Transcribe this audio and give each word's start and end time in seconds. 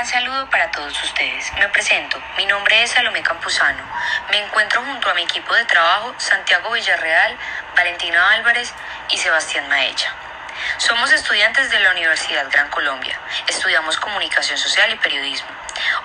gran 0.00 0.08
saludo 0.08 0.48
para 0.48 0.70
todos 0.70 1.04
ustedes. 1.04 1.52
Me 1.58 1.68
presento. 1.68 2.18
Mi 2.38 2.46
nombre 2.46 2.82
es 2.82 2.90
Salomé 2.90 3.22
Campuzano. 3.22 3.82
Me 4.30 4.38
encuentro 4.38 4.82
junto 4.82 5.10
a 5.10 5.12
mi 5.12 5.24
equipo 5.24 5.54
de 5.54 5.66
trabajo 5.66 6.14
Santiago 6.16 6.72
Villarreal, 6.72 7.36
Valentina 7.76 8.30
Álvarez 8.30 8.72
y 9.10 9.18
Sebastián 9.18 9.68
Maecha. 9.68 10.10
Somos 10.78 11.12
estudiantes 11.12 11.68
de 11.70 11.80
la 11.80 11.90
Universidad 11.90 12.50
Gran 12.50 12.70
Colombia. 12.70 13.20
Estudiamos 13.46 13.98
comunicación 13.98 14.56
social 14.56 14.90
y 14.90 14.96
periodismo. 14.96 15.50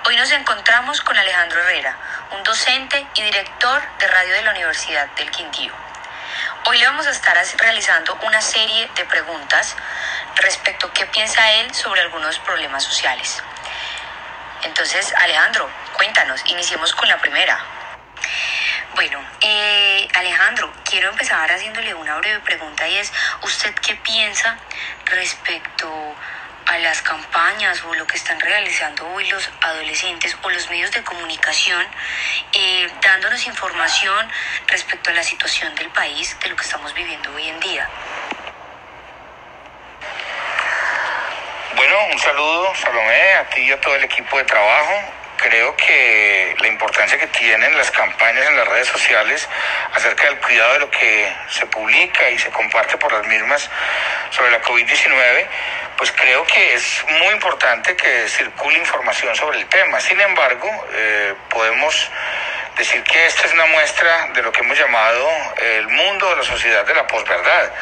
Hoy 0.04 0.14
nos 0.16 0.30
encontramos 0.30 1.00
con 1.00 1.16
Alejandro 1.16 1.62
Herrera, 1.62 1.96
un 2.32 2.42
docente 2.42 3.06
y 3.14 3.22
director 3.22 3.82
de 3.98 4.08
radio 4.08 4.34
de 4.34 4.42
la 4.42 4.50
Universidad 4.50 5.06
del 5.16 5.30
Quindío. 5.30 5.72
Hoy 6.66 6.78
le 6.78 6.86
vamos 6.86 7.06
a 7.06 7.12
estar 7.12 7.38
realizando 7.56 8.14
una 8.26 8.42
serie 8.42 8.90
de 8.94 9.06
preguntas 9.06 9.74
respecto 10.34 10.88
a 10.88 10.92
qué 10.92 11.06
piensa 11.06 11.50
él 11.52 11.74
sobre 11.74 12.02
algunos 12.02 12.38
problemas 12.40 12.84
sociales. 12.84 13.42
Entonces, 14.66 15.14
Alejandro, 15.18 15.70
cuéntanos, 15.92 16.42
iniciemos 16.46 16.92
con 16.92 17.08
la 17.08 17.18
primera. 17.18 17.56
Bueno, 18.96 19.24
eh, 19.40 20.08
Alejandro, 20.14 20.72
quiero 20.84 21.08
empezar 21.10 21.48
haciéndole 21.52 21.94
una 21.94 22.16
breve 22.16 22.40
pregunta 22.40 22.88
y 22.88 22.96
es, 22.96 23.12
¿usted 23.42 23.72
qué 23.76 23.94
piensa 23.94 24.58
respecto 25.04 26.16
a 26.66 26.78
las 26.78 27.00
campañas 27.00 27.84
o 27.84 27.94
lo 27.94 28.08
que 28.08 28.16
están 28.16 28.40
realizando 28.40 29.06
hoy 29.06 29.28
los 29.28 29.48
adolescentes 29.60 30.36
o 30.42 30.50
los 30.50 30.68
medios 30.68 30.90
de 30.90 31.04
comunicación, 31.04 31.86
eh, 32.52 32.90
dándonos 33.02 33.46
información 33.46 34.28
respecto 34.66 35.10
a 35.10 35.14
la 35.14 35.22
situación 35.22 35.76
del 35.76 35.90
país, 35.90 36.36
de 36.40 36.48
lo 36.48 36.56
que 36.56 36.64
estamos 36.64 36.92
viviendo 36.92 37.32
hoy 37.32 37.48
en 37.48 37.60
día? 37.60 37.88
Bueno, 41.88 42.04
un 42.10 42.18
saludo, 42.18 42.74
Salomé, 42.74 43.34
a 43.34 43.44
ti 43.44 43.60
y 43.60 43.70
a 43.70 43.80
todo 43.80 43.94
el 43.94 44.02
equipo 44.02 44.36
de 44.38 44.42
trabajo. 44.42 44.92
Creo 45.36 45.76
que 45.76 46.56
la 46.58 46.66
importancia 46.66 47.16
que 47.16 47.28
tienen 47.28 47.78
las 47.78 47.92
campañas 47.92 48.44
en 48.48 48.56
las 48.56 48.66
redes 48.66 48.88
sociales 48.88 49.48
acerca 49.94 50.24
del 50.24 50.36
cuidado 50.38 50.72
de 50.72 50.78
lo 50.80 50.90
que 50.90 51.32
se 51.48 51.64
publica 51.66 52.28
y 52.30 52.40
se 52.40 52.50
comparte 52.50 52.96
por 52.96 53.12
las 53.12 53.24
mismas 53.28 53.70
sobre 54.30 54.50
la 54.50 54.60
COVID-19, 54.62 55.46
pues 55.96 56.10
creo 56.10 56.44
que 56.44 56.74
es 56.74 57.04
muy 57.20 57.32
importante 57.34 57.94
que 57.94 58.26
circule 58.30 58.78
información 58.78 59.36
sobre 59.36 59.58
el 59.58 59.66
tema. 59.66 60.00
Sin 60.00 60.20
embargo, 60.20 60.68
eh, 60.92 61.34
podemos 61.48 62.10
decir 62.76 63.02
que 63.04 63.26
esta 63.26 63.46
es 63.46 63.52
una 63.52 63.66
muestra 63.66 64.30
de 64.34 64.42
lo 64.42 64.50
que 64.50 64.60
hemos 64.60 64.76
llamado 64.76 65.30
el 65.62 65.86
mundo 65.86 66.30
de 66.30 66.36
la 66.36 66.42
sociedad 66.42 66.84
de 66.84 66.94
la 66.94 67.06
posverdad. 67.06 67.72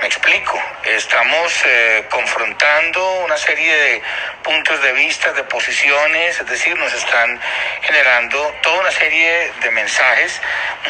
Me 0.00 0.08
explico, 0.08 0.60
estamos 0.84 1.64
eh, 1.66 2.04
confrontando 2.10 3.24
una 3.24 3.36
serie 3.36 3.74
de 3.74 4.02
puntos 4.42 4.82
de 4.82 4.92
vista, 4.92 5.32
de 5.32 5.44
posiciones, 5.44 6.38
es 6.40 6.46
decir, 6.46 6.76
nos 6.76 6.92
están 6.92 7.40
generando 7.82 8.54
toda 8.62 8.80
una 8.80 8.90
serie 8.90 9.52
de 9.60 9.70
mensajes, 9.70 10.42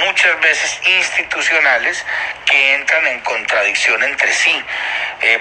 muchas 0.05 0.41
veces 0.41 0.81
institucionales, 0.87 2.05
que 2.47 2.75
entran 2.75 3.07
en 3.07 3.21
contradicción 3.21 4.03
entre 4.03 4.33
sí. 4.33 4.65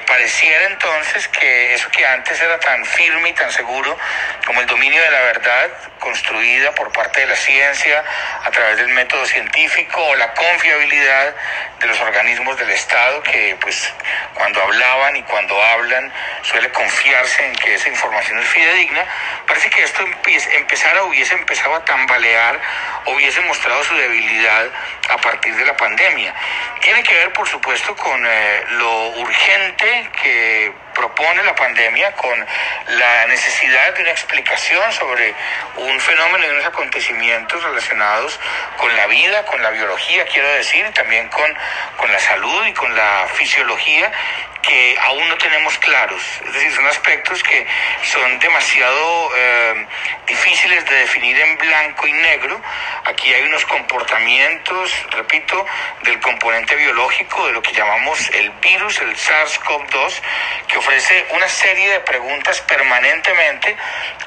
Pareciera 0.08 0.68
entonces 0.68 1.28
que 1.28 1.74
eso 1.74 1.90
que 1.90 2.06
antes 2.06 2.40
era 2.42 2.60
tan 2.60 2.86
firme 2.86 3.30
y 3.30 3.34
tan 3.34 3.52
seguro 3.52 3.98
como 4.46 4.62
el 4.62 4.68
dominio 4.68 5.02
de 5.02 5.12
la 5.12 5.22
verdad, 5.22 5.70
construida 6.00 6.72
por 6.74 6.92
parte 6.92 7.22
de 7.22 7.28
la 7.28 7.36
ciencia 7.36 8.04
a 8.44 8.52
través 8.52 8.78
del 8.78 8.90
método 8.90 9.26
científico 9.26 10.02
o 10.02 10.16
la 10.16 10.34
confiabilidad 10.34 11.36
de 11.80 11.88
los 11.88 12.00
organismos 12.00 12.58
del 12.58 12.70
Estado 12.70 13.22
que 13.24 13.58
pues 13.62 13.94
cuando 14.34 14.62
hablaban 14.62 15.16
y 15.16 15.24
cuando 15.24 15.62
hablan 15.62 16.14
suele 16.44 16.70
confiarse 16.72 17.46
en 17.46 17.56
que 17.56 17.74
esa 17.74 17.90
información 17.90 18.38
es 18.40 18.48
fidedigna, 18.48 19.06
parece 19.48 19.70
que 19.70 19.84
esto 19.84 20.06
empezara 20.56 21.04
hubiese 21.04 21.36
empezado 21.36 21.76
a 21.76 21.86
tambalear, 21.86 22.60
hubiese 23.06 23.42
mostrado 23.42 23.84
su 23.84 23.96
debilidad 23.96 24.68
a 25.10 25.18
partir 25.18 25.56
de 25.56 25.66
la 25.66 25.76
pandemia. 25.76 26.34
Tiene 26.82 27.02
que 27.04 27.14
ver, 27.14 27.34
por 27.34 27.48
supuesto, 27.48 27.96
con 27.96 28.26
eh, 28.26 28.64
lo 28.72 29.10
urgente 29.20 30.10
que 30.22 30.72
propone 30.94 31.44
la 31.44 31.56
pandemia 31.56 32.12
con 32.14 32.46
la 32.88 33.26
necesidad 33.28 33.94
de 33.96 34.02
una 34.04 34.12
explicación 34.12 34.92
sobre 34.92 35.34
un 35.78 36.00
fenómeno 36.00 36.46
y 36.46 36.50
unos 36.50 36.66
acontecimientos 36.66 37.64
relacionados 37.64 38.40
con 38.78 38.96
la 38.96 39.08
vida, 39.08 39.44
con 39.46 39.62
la 39.64 39.72
biología, 39.72 40.26
quiero 40.26 40.48
decir, 40.50 40.86
también 40.94 41.30
con, 41.30 41.52
con 41.98 42.12
la 42.12 42.20
salud 42.20 42.68
y 42.68 42.74
con 42.74 42.96
la 42.96 43.28
fisiología 43.34 44.12
que 44.64 44.98
aún 45.02 45.28
no 45.30 45.38
tenemos 45.38 45.78
claros. 45.78 46.24
Es 46.46 46.54
decir, 46.54 46.74
son 46.74 46.88
aspectos 46.88 47.44
que 47.44 47.68
son 48.04 48.40
demasiado 48.40 49.32
eh, 49.36 49.88
difíciles 50.26 50.86
de 50.86 50.96
definir 50.96 51.40
en 51.40 51.58
blanco 51.58 52.08
y 52.08 52.14
negro. 52.14 52.60
Aquí 53.06 53.32
hay 53.34 53.44
unos 53.44 53.66
comportamientos, 53.66 54.92
repito, 55.12 55.66
del 56.04 56.20
componente 56.22 56.76
biológico 56.76 57.46
de 57.48 57.54
lo 57.54 57.62
que 57.62 57.74
llamamos 57.74 58.30
el 58.30 58.50
virus, 58.52 59.00
el 59.02 59.16
SARS-CoV-2, 59.16 60.22
que 60.68 60.78
ofrece 60.78 61.26
una 61.32 61.50
serie 61.50 61.92
de 61.92 62.00
preguntas 62.00 62.62
permanentemente 62.62 63.76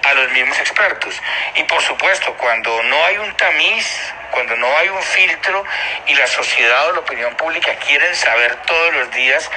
a 0.04 0.14
los 0.14 0.30
mismos 0.32 0.58
expertos. 0.60 1.20
Y 1.56 1.62
por 1.64 1.82
supuesto, 1.82 2.34
cuando 2.34 2.82
no 2.84 3.04
hay 3.06 3.16
un 3.18 3.34
tamiz, 3.36 4.12
cuando 4.30 4.54
no 4.56 4.76
hay 4.76 4.88
un 4.88 5.02
filtro 5.02 5.64
y 6.06 6.14
la 6.14 6.26
sociedad 6.26 6.88
o 6.88 6.92
la 6.92 7.00
opinión 7.00 7.34
pública 7.36 7.74
quieren 7.76 8.14
saber 8.14 8.56
todos 8.66 8.94
los 8.94 9.10
días 9.12 9.50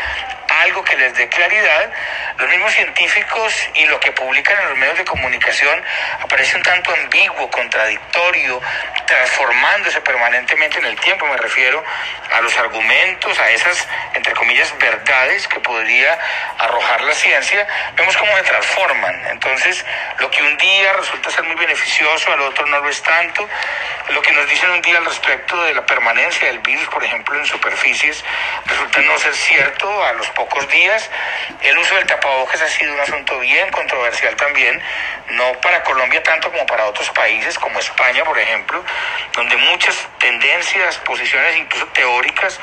algo 0.61 0.83
que 0.83 0.95
les 0.97 1.15
dé 1.15 1.27
claridad, 1.29 1.91
los 2.37 2.49
mismos 2.49 2.73
científicos 2.73 3.53
y 3.75 3.85
lo 3.85 3.99
que 3.99 4.11
publican 4.11 4.57
en 4.59 4.69
los 4.69 4.77
medios 4.77 4.97
de 4.97 5.05
comunicación 5.05 5.83
aparece 6.21 6.57
un 6.57 6.63
tanto 6.63 6.93
ambiguo, 6.93 7.49
contradictorio, 7.49 8.61
transformándose 9.05 10.01
permanentemente 10.01 10.79
en 10.79 10.85
el 10.85 10.99
tiempo. 10.99 11.25
Me 11.27 11.37
refiero 11.37 11.83
a 12.31 12.41
los 12.41 12.55
argumentos, 12.57 13.39
a 13.39 13.49
esas, 13.49 13.87
entre 14.13 14.33
comillas, 14.33 14.77
verdades 14.77 15.47
que 15.47 15.59
podría 15.59 16.17
arrojar 16.57 17.01
la 17.01 17.13
ciencia. 17.13 17.67
Vemos 17.95 18.15
cómo 18.17 18.35
se 18.37 18.43
transforman. 18.43 19.27
Entonces, 19.31 19.85
lo 20.19 20.29
que 20.29 20.41
un 20.43 20.57
día 20.57 20.93
resulta 20.93 21.31
ser 21.31 21.43
muy 21.43 21.55
beneficioso, 21.55 22.31
al 22.31 22.41
otro 22.41 22.65
no 22.67 22.79
lo 22.79 22.89
es 22.89 23.01
tanto. 23.01 23.47
Lo 24.09 24.23
que 24.23 24.31
nos 24.31 24.49
dicen 24.49 24.71
un 24.71 24.81
día 24.81 24.97
al 24.97 25.05
respecto 25.05 25.61
de 25.63 25.73
la 25.75 25.85
permanencia 25.85 26.47
del 26.47 26.59
virus, 26.59 26.87
por 26.87 27.03
ejemplo, 27.03 27.37
en 27.37 27.45
superficies, 27.45 28.23
resulta 28.65 29.01
no 29.01 29.17
ser 29.19 29.35
cierto 29.35 30.03
a 30.03 30.13
los 30.13 30.27
pocos 30.31 30.67
días. 30.67 31.09
El 31.61 31.77
uso 31.77 31.93
del 31.93 32.07
tapabocas 32.07 32.59
ha 32.61 32.67
sido 32.67 32.91
un 32.93 32.99
asunto 32.99 33.37
bien 33.39 33.69
controversial 33.69 34.35
también, 34.35 34.81
no 35.29 35.53
para 35.61 35.83
Colombia 35.83 36.23
tanto 36.23 36.51
como 36.51 36.65
para 36.65 36.85
otros 36.85 37.09
países 37.11 37.59
como 37.59 37.79
España, 37.79 38.23
por 38.23 38.39
ejemplo, 38.39 38.83
donde 39.33 39.55
muchas 39.57 39.95
tendencias, 40.17 40.97
posiciones 40.99 41.57
incluso 41.57 41.85
teóricas 41.87 42.59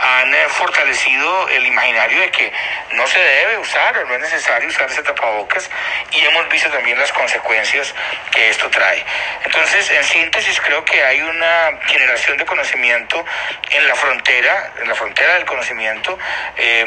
han 0.00 0.34
eh, 0.34 0.46
fortalecido 0.48 1.48
el 1.50 1.66
imaginario 1.66 2.20
de 2.20 2.30
que 2.30 2.52
no 2.92 3.06
se 3.06 3.18
debe 3.18 3.58
usar 3.58 3.98
o 3.98 4.04
no 4.06 4.14
es 4.14 4.20
necesario 4.20 4.68
usar 4.68 4.90
ese 4.90 5.02
tapabocas 5.02 5.70
y 6.12 6.20
hemos 6.24 6.48
visto 6.48 6.70
también 6.70 6.98
las 6.98 7.12
consecuencias 7.12 7.94
que 8.30 8.48
esto 8.48 8.70
trae. 8.70 9.04
Entonces, 9.44 9.90
en 9.90 10.04
síntesis, 10.04 10.58
creo 10.60 10.85
que 10.86 11.04
hay 11.04 11.20
una 11.20 11.78
generación 11.86 12.38
de 12.38 12.46
conocimiento 12.46 13.24
en 13.70 13.86
la 13.86 13.94
frontera, 13.94 14.72
en 14.80 14.88
la 14.88 14.94
frontera 14.94 15.34
del 15.34 15.44
conocimiento, 15.44 16.18
eh, 16.56 16.86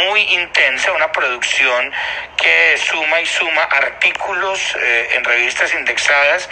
muy 0.00 0.22
intensa, 0.22 0.90
una 0.92 1.12
producción 1.12 1.92
que 2.36 2.76
suma 2.78 3.20
y 3.20 3.26
suma 3.26 3.62
artículos 3.62 4.76
eh, 4.80 5.10
en 5.14 5.24
revistas 5.24 5.72
indexadas, 5.74 6.48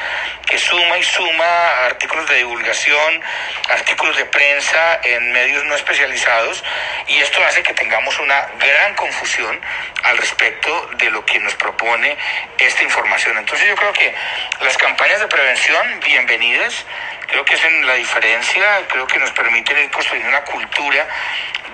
que 0.47 0.59
suma 0.59 0.99
y 0.99 1.03
suma 1.03 1.87
artículos 1.87 2.29
de 2.29 2.37
divulgación, 2.37 3.23
artículos 3.71 4.17
de 4.17 4.27
prensa 4.27 5.01
en 5.03 5.33
medios 5.33 5.65
no 5.65 5.75
especializados, 5.75 6.63
y 7.09 7.19
esto 7.19 7.43
hace 7.45 7.63
que 7.63 7.75
tengamos 7.75 8.19
una 8.21 8.49
gran 8.59 8.95
confusión 8.95 9.61
al 10.05 10.19
respecto 10.19 10.91
de 10.99 11.11
lo 11.11 11.25
que 11.25 11.39
nos 11.41 11.55
propone 11.55 12.17
esta 12.59 12.83
información. 12.83 13.39
Entonces 13.39 13.67
yo 13.67 13.75
creo 13.75 13.93
que 13.93 14.15
las 14.61 14.77
campañas 14.77 15.21
de 15.21 15.27
prevención, 15.27 16.01
bienvenidas, 16.05 16.82
creo 17.27 17.45
que 17.45 17.55
hacen 17.55 17.87
la 17.87 17.95
diferencia, 17.95 18.87
creo 18.89 19.07
que 19.07 19.19
nos 19.19 19.31
permiten 19.33 19.79
ir 19.79 19.91
construyendo 19.91 20.29
una 20.29 20.45
cultura 20.45 21.07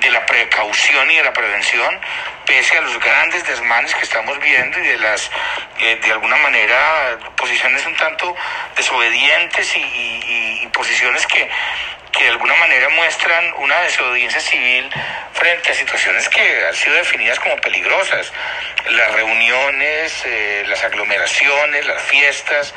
de 0.00 0.10
la 0.10 0.24
precaución 0.26 1.10
y 1.10 1.16
de 1.16 1.24
la 1.24 1.32
prevención, 1.32 2.00
pese 2.46 2.78
a 2.78 2.80
los 2.80 2.98
grandes 2.98 3.46
desmanes 3.46 3.94
que 3.94 4.02
estamos 4.02 4.38
viendo 4.40 4.78
y 4.78 4.86
de 4.86 4.98
las, 4.98 5.30
eh, 5.80 5.98
de 6.02 6.12
alguna 6.12 6.36
manera, 6.36 7.18
posiciones 7.36 7.84
un 7.86 7.96
tanto 7.96 8.34
desobedientes 8.76 9.76
y 9.76 10.68
posiciones 10.72 11.26
que 11.26 11.48
que 12.18 12.24
de 12.24 12.30
alguna 12.30 12.54
manera 12.56 12.88
muestran 12.90 13.52
una 13.58 13.80
desobediencia 13.82 14.40
civil 14.40 14.90
frente 15.32 15.70
a 15.70 15.74
situaciones 15.74 16.28
que 16.28 16.66
han 16.66 16.74
sido 16.74 16.96
definidas 16.96 17.38
como 17.38 17.56
peligrosas. 17.58 18.32
Las 18.90 19.12
reuniones, 19.12 20.24
eh, 20.24 20.64
las 20.66 20.82
aglomeraciones, 20.82 21.86
las 21.86 22.02
fiestas, 22.02 22.74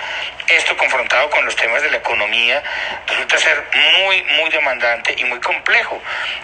esto 0.47 0.77
confrontado 0.77 1.29
con 1.31 1.43
los 1.45 1.55
temas 1.55 1.81
de 1.81 1.89
la 1.89 1.97
economía, 1.97 2.61
resulta 3.07 3.37
ser 3.37 3.63
muy, 4.03 4.23
muy 4.23 4.49
demandante 4.51 5.15
y 5.17 5.23
muy 5.23 5.39
complejo 5.39 5.99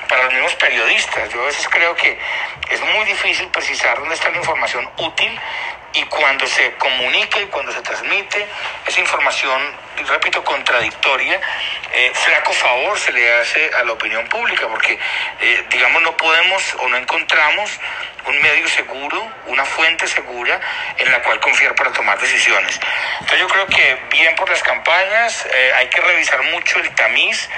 para 0.08 0.24
los 0.24 0.34
mismos 0.34 0.56
periodistas. 0.68 1.30
Yo 1.30 1.42
a 1.42 1.46
veces 1.46 1.68
creo 1.70 1.96
que 1.96 2.18
es 2.70 2.82
muy 2.82 3.06
difícil 3.06 3.48
precisar 3.48 3.98
dónde 4.00 4.16
está 4.16 4.30
la 4.30 4.38
información 4.38 4.90
útil 4.98 5.40
y 5.94 6.04
cuando 6.04 6.46
se 6.46 6.74
comunica 6.74 7.40
y 7.40 7.46
cuando 7.46 7.72
se 7.72 7.82
transmite 7.82 8.46
esa 8.86 9.00
información, 9.00 9.62
repito, 10.08 10.44
contradictoria, 10.44 11.40
eh, 11.94 12.12
flaco 12.14 12.52
favor 12.52 13.00
se 13.00 13.14
le 13.14 13.34
hace 13.36 13.72
a 13.74 13.84
la 13.84 13.94
opinión 13.94 14.28
pública, 14.28 14.68
porque, 14.68 15.00
eh, 15.40 15.66
digamos, 15.70 16.02
no 16.02 16.16
podemos 16.18 16.76
o 16.80 16.90
no 16.90 16.98
encontramos 16.98 17.72
un 18.26 18.42
medio 18.42 18.68
seguro, 18.68 19.26
una 19.48 19.64
fuente 19.64 20.06
segura 20.08 20.60
en 20.98 21.10
la 21.12 21.22
cual 21.24 21.40
confiar 21.40 21.74
para 21.76 21.94
tomar 21.94 22.20
decisiones. 22.20 22.78
Entonces 23.22 23.40
yo 23.40 23.48
creo 23.48 23.66
que 23.68 23.98
bien 24.12 24.36
por 24.36 24.50
las 24.50 24.62
campañas, 24.62 25.46
eh, 25.46 25.72
hay 25.78 25.88
que 25.88 26.02
revisar 26.02 26.44
mucho 26.44 26.80
el 26.80 26.94
tamiz, 26.94 27.50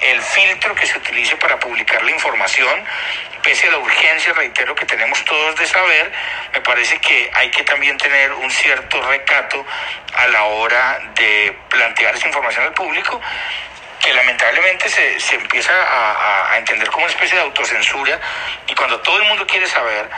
el 0.00 0.22
filtro 0.22 0.74
que 0.74 0.86
se 0.86 0.98
utilice 0.98 1.36
para 1.36 1.58
publicar 1.58 2.02
la 2.02 2.10
información, 2.10 2.84
pese 3.42 3.68
a 3.68 3.72
la 3.72 3.78
urgencia, 3.78 4.32
reitero, 4.32 4.74
que 4.74 4.86
tenemos 4.86 5.24
todos 5.24 5.56
de 5.56 5.66
saber, 5.66 6.12
me 6.52 6.60
parece 6.60 6.98
que 6.98 7.30
hay 7.34 7.50
que 7.50 7.62
también 7.64 7.96
tener 7.98 8.32
un 8.32 8.50
cierto 8.50 9.00
recato 9.02 9.64
a 10.14 10.26
la 10.28 10.44
hora 10.44 11.00
de 11.14 11.56
plantear 11.68 12.14
esa 12.14 12.26
información 12.26 12.64
al 12.64 12.74
público 12.74 13.20
que 14.00 14.12
lamentablemente 14.14 14.88
se, 14.88 15.18
se 15.18 15.34
empieza 15.34 15.72
a, 15.72 16.52
a, 16.52 16.58
entender 16.58 16.88
como 16.88 17.04
una 17.04 17.12
especie 17.12 17.36
de 17.36 17.42
autocensura 17.42 18.20
y 18.68 18.74
cuando 18.74 19.00
todo 19.00 19.16
el 19.18 19.24
mundo 19.24 19.46
quiere 19.46 19.66
saber 19.66 20.08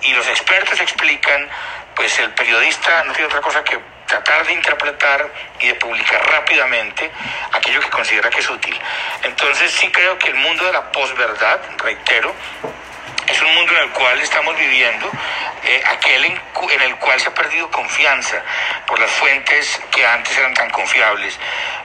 y 0.00 0.12
los 0.12 0.26
expertos 0.28 0.80
explican, 0.80 1.48
pues 1.94 2.18
el 2.18 2.30
periodista 2.32 3.04
no 3.04 3.12
tiene 3.12 3.26
otra 3.26 3.40
cosa 3.42 3.62
que 3.62 3.78
tratar 4.06 4.46
de 4.46 4.52
interpretar 4.52 5.30
y 5.60 5.68
de 5.68 5.74
publicar 5.74 6.24
rápidamente 6.30 7.10
aquello 7.52 7.80
que 7.80 7.90
considera 7.90 8.30
que 8.30 8.40
es 8.40 8.50
útil. 8.50 8.78
Entonces 9.22 9.70
sí 9.72 9.90
creo 9.90 10.18
que 10.18 10.28
el 10.28 10.36
mundo 10.36 10.64
de 10.64 10.72
la 10.72 10.90
posverdad, 10.92 11.60
reitero, 11.78 12.34
es 13.26 13.42
un 13.42 13.54
mundo 13.54 13.72
en 13.72 13.82
el 13.82 13.90
cual 13.90 14.20
estamos 14.20 14.56
viviendo, 14.56 15.10
eh, 15.64 15.82
aquel 15.86 16.24
en, 16.26 16.40
en, 16.70 16.82
el 16.82 16.96
cual 16.96 17.20
se 17.20 17.28
ha 17.28 17.34
perdido 17.34 17.68
confianza 17.70 18.40
por 18.86 19.00
las 19.00 19.10
fuentes 19.10 19.80
que 19.90 20.06
antes 20.06 20.36
eran 20.38 20.54
tan 20.54 20.70
confiables. 20.70 21.38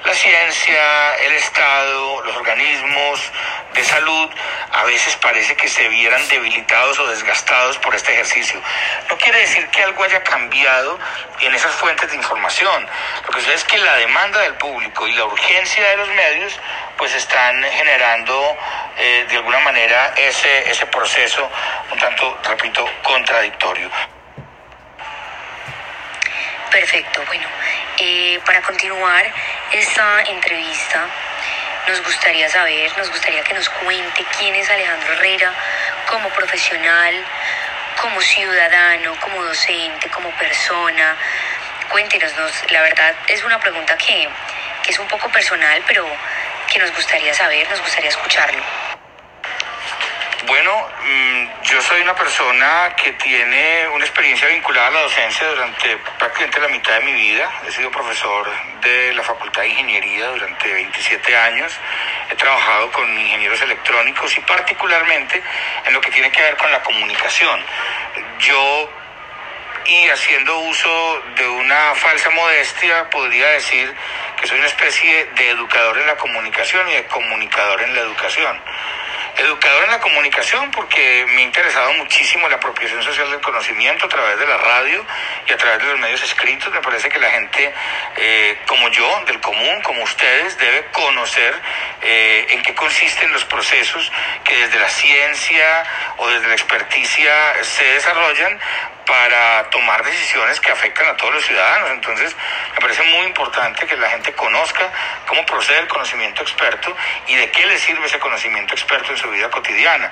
La 0.04 0.16
ciencia, 0.16 1.16
el 1.18 1.34
Estado, 1.34 2.24
los 2.24 2.36
organismos 2.36 3.22
de 3.74 3.84
salud, 3.84 4.30
a 4.72 4.84
veces 4.86 5.16
parece 5.18 5.56
que 5.56 5.68
se 5.68 5.88
vieran 5.90 6.28
debilitados 6.28 6.98
o 7.00 7.08
desgastados 7.08 7.78
por 7.78 7.94
este 7.94 8.14
ejercicio. 8.14 8.60
No 9.10 9.18
quiere 9.18 9.42
decir 9.42 9.68
que 9.68 9.84
algo 9.84 10.04
haya 10.04 10.24
cambiado 10.24 10.98
en 11.42 11.54
esas 11.54 11.74
fuentes 11.76 12.10
de 12.10 12.16
información. 12.16 12.88
Lo 13.26 13.30
que 13.30 13.42
sucede 13.42 13.56
es 13.56 13.64
que 13.64 13.78
la 13.78 13.96
demanda 13.98 14.40
del 14.40 14.56
público 14.56 15.08
y 15.08 15.14
la 15.14 15.26
urgencia 15.26 15.88
de 15.90 15.98
los 15.98 16.10
medios 16.10 16.60
pues 16.98 17.14
están 17.14 17.64
generando 17.64 18.58
eh, 18.98 19.26
de 19.30 19.38
alguna 19.38 19.60
manera 19.60 20.14
ese, 20.18 20.70
ese 20.70 20.88
proceso 20.88 21.48
un 21.92 22.00
tanto, 22.00 22.40
repito, 22.44 22.84
contradictorio. 23.04 23.90
Perfecto, 26.72 27.22
bueno, 27.28 27.48
eh, 27.98 28.40
para 28.46 28.62
continuar 28.62 29.26
esta 29.74 30.22
entrevista, 30.22 31.06
nos 31.86 32.02
gustaría 32.02 32.48
saber, 32.48 32.98
nos 32.98 33.10
gustaría 33.10 33.44
que 33.44 33.54
nos 33.54 33.68
cuente 33.70 34.26
quién 34.38 34.56
es 34.56 34.70
Alejandro 34.70 35.12
Herrera 35.12 35.52
como 36.10 36.30
profesional, 36.30 37.14
como 38.02 38.22
ciudadano, 38.22 39.16
como 39.20 39.44
docente, 39.44 40.10
como 40.10 40.32
persona. 40.38 41.18
Cuéntenos, 41.90 42.34
nos, 42.38 42.72
la 42.72 42.82
verdad 42.84 43.16
es 43.28 43.44
una 43.44 43.60
pregunta 43.60 43.98
que, 43.98 44.30
que 44.82 44.92
es 44.92 45.00
un 45.00 45.08
poco 45.08 45.30
personal, 45.30 45.84
pero 45.86 46.08
que 46.72 46.80
nos 46.80 46.94
gustaría 46.96 47.34
saber, 47.34 47.70
nos 47.70 47.82
gustaría 47.82 48.10
escucharlo. 48.10 48.91
Bueno, 50.52 50.86
yo 51.64 51.82
soy 51.82 52.02
una 52.02 52.14
persona 52.14 52.94
que 53.02 53.14
tiene 53.14 53.88
una 53.88 54.04
experiencia 54.04 54.50
vinculada 54.50 54.88
a 54.88 54.92
la 54.92 55.02
docencia 55.04 55.48
durante 55.48 55.96
prácticamente 56.20 56.60
la 56.60 56.68
mitad 56.68 57.00
de 57.00 57.06
mi 57.06 57.14
vida. 57.14 57.50
He 57.66 57.72
sido 57.72 57.90
profesor 57.90 58.52
de 58.82 59.14
la 59.14 59.24
Facultad 59.24 59.62
de 59.62 59.70
Ingeniería 59.70 60.28
durante 60.28 60.74
27 60.74 61.38
años. 61.38 61.74
He 62.30 62.36
trabajado 62.36 62.92
con 62.92 63.18
ingenieros 63.18 63.62
electrónicos 63.62 64.38
y 64.38 64.42
particularmente 64.42 65.42
en 65.86 65.94
lo 65.94 66.02
que 66.02 66.12
tiene 66.12 66.30
que 66.34 66.42
ver 66.42 66.58
con 66.58 66.70
la 66.70 66.84
comunicación. 66.84 67.64
Yo 68.40 68.90
y 69.86 70.10
haciendo 70.10 70.60
uso 70.60 71.24
de 71.38 71.48
una 71.48 71.96
falsa 71.96 72.30
modestia, 72.30 73.10
podría 73.10 73.48
decir 73.52 73.96
que 74.36 74.48
soy 74.48 74.58
una 74.58 74.68
especie 74.68 75.28
de 75.28 75.50
educador 75.52 75.98
en 75.98 76.08
la 76.08 76.18
comunicación 76.18 76.90
y 76.90 76.94
de 76.94 77.06
comunicador 77.08 77.82
en 77.84 77.96
la 77.96 78.02
educación. 78.02 78.62
Educador 79.38 79.86
en 79.86 79.92
la 79.92 80.00
comunicación 80.00 80.72
porque 80.72 81.26
me 81.30 81.42
ha 81.42 81.46
interesado 81.46 81.94
muchísimo 81.94 82.50
la 82.50 82.58
apropiación 82.58 83.02
social 83.02 83.32
del 83.32 83.42
conocimiento 83.42 84.06
a 84.06 84.10
través 84.10 84.38
de 84.38 84.46
la 84.46 84.58
radio 84.58 85.06
y 85.48 85.54
a 85.54 85.58
través 85.58 85.80
de 85.80 85.86
los 85.86 86.00
medios 86.00 86.22
escritos. 86.24 86.72
Me 86.74 86.82
parece 86.82 87.10
que 87.10 87.20
la 87.20 87.30
gente 87.32 87.74
eh, 88.18 88.60
como 88.68 88.90
yo, 88.90 89.24
del 89.26 89.40
común, 89.40 89.82
como 89.82 90.04
ustedes, 90.04 90.58
debe 90.58 90.86
conocer 90.92 91.54
eh, 92.02 92.48
en 92.50 92.62
qué 92.62 92.76
consisten 92.76 93.32
los 93.32 93.46
procesos 93.46 94.12
que 94.44 94.56
desde 94.56 94.80
la 94.80 94.90
ciencia 94.90 95.84
o 96.18 96.30
desde 96.30 96.48
la 96.48 96.54
experticia 96.54 97.34
se 97.64 97.84
desarrollan 97.84 98.60
para 99.12 99.70
tomar 99.70 100.06
decisiones 100.06 100.62
que 100.62 100.72
afectan 100.72 101.06
a 101.08 101.18
todos 101.18 101.34
los 101.34 101.46
ciudadanos. 101.46 101.92
Entonces, 101.92 102.34
me 102.74 102.80
parece 102.80 103.04
muy 103.04 103.26
importante 103.26 103.86
que 103.86 103.98
la 103.98 104.10
gente 104.10 104.32
conozca 104.32 104.90
cómo 105.28 105.46
procede 105.46 105.80
el 105.80 105.88
conocimiento 105.90 106.42
experto 106.44 106.96
y 107.28 107.36
de 107.36 107.52
qué 107.52 107.66
le 107.66 107.78
sirve 107.78 108.06
ese 108.06 108.20
conocimiento 108.20 108.74
experto 108.74 109.12
en 109.12 109.18
su 109.18 109.30
vida 109.30 109.50
cotidiana. 109.50 110.10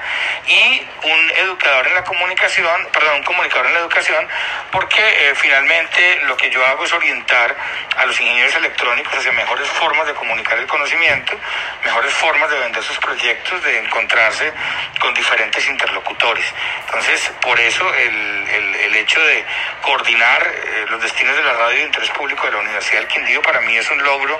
Y 0.47 0.85
un 1.03 1.31
educador 1.31 1.87
en 1.87 1.93
la 1.93 2.03
comunicación, 2.03 2.89
perdón, 2.91 3.15
un 3.15 3.23
comunicador 3.23 3.67
en 3.67 3.73
la 3.75 3.79
educación, 3.79 4.27
porque 4.69 4.99
eh, 4.99 5.33
finalmente 5.33 6.19
lo 6.23 6.35
que 6.35 6.49
yo 6.49 6.65
hago 6.65 6.83
es 6.83 6.91
orientar 6.91 7.55
a 7.95 8.05
los 8.05 8.19
ingenieros 8.19 8.53
electrónicos 8.55 9.13
hacia 9.13 9.31
mejores 9.31 9.69
formas 9.69 10.07
de 10.07 10.13
comunicar 10.13 10.57
el 10.57 10.67
conocimiento, 10.67 11.39
mejores 11.85 12.13
formas 12.13 12.49
de 12.49 12.59
vender 12.59 12.83
sus 12.83 12.97
proyectos, 12.97 13.63
de 13.63 13.79
encontrarse 13.79 14.51
con 14.99 15.13
diferentes 15.13 15.65
interlocutores. 15.69 16.45
Entonces, 16.85 17.31
por 17.41 17.57
eso 17.61 17.93
el, 17.93 18.88
hecho 18.95 19.19
de 19.21 19.45
coordinar 19.81 20.41
eh, 20.47 20.85
los 20.89 21.01
destinos 21.01 21.35
de 21.35 21.43
la 21.43 21.53
radio 21.53 21.79
de 21.79 21.85
interés 21.85 22.09
público 22.11 22.45
de 22.45 22.51
la 22.51 22.57
Universidad 22.59 22.99
del 22.99 23.07
Quindío 23.07 23.41
para 23.41 23.61
mí 23.61 23.75
es 23.75 23.89
un 23.89 24.01
logro 24.03 24.39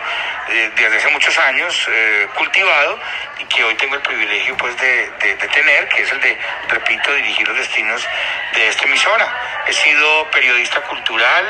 eh, 0.49 0.71
desde 0.75 0.97
hace 0.97 1.07
muchos 1.09 1.37
años 1.37 1.87
eh, 1.91 2.27
cultivado 2.35 2.99
y 3.39 3.45
que 3.45 3.63
hoy 3.63 3.75
tengo 3.75 3.95
el 3.95 4.01
privilegio 4.01 4.55
pues 4.57 4.77
de, 4.77 5.09
de, 5.21 5.35
de, 5.35 5.47
tener, 5.47 5.87
que 5.89 6.03
es 6.03 6.11
el 6.11 6.19
de, 6.21 6.37
repito, 6.69 7.13
dirigir 7.13 7.47
los 7.47 7.57
destinos 7.57 8.07
de 8.53 8.67
esta 8.67 8.85
emisora. 8.85 9.27
He 9.67 9.73
sido 9.73 10.29
periodista 10.31 10.81
cultural, 10.81 11.45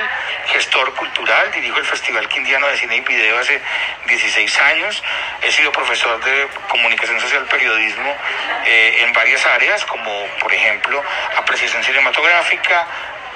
gestor 0.47 0.93
cultural, 0.95 1.51
dirijo 1.51 1.79
el 1.79 1.85
Festival 1.85 2.27
Quindiano 2.27 2.67
de 2.67 2.77
Cine 2.77 2.97
y 2.97 3.01
Video 3.01 3.39
hace 3.39 3.61
16 4.07 4.59
años, 4.59 5.03
he 5.41 5.51
sido 5.51 5.71
profesor 5.71 6.23
de 6.23 6.47
comunicación 6.67 7.19
social 7.19 7.45
periodismo 7.45 8.15
eh, 8.65 9.03
en 9.03 9.13
varias 9.13 9.45
áreas, 9.45 9.83
como 9.85 10.25
por 10.39 10.53
ejemplo 10.53 11.01
apreciación 11.37 11.83
cinematográfica, 11.83 12.78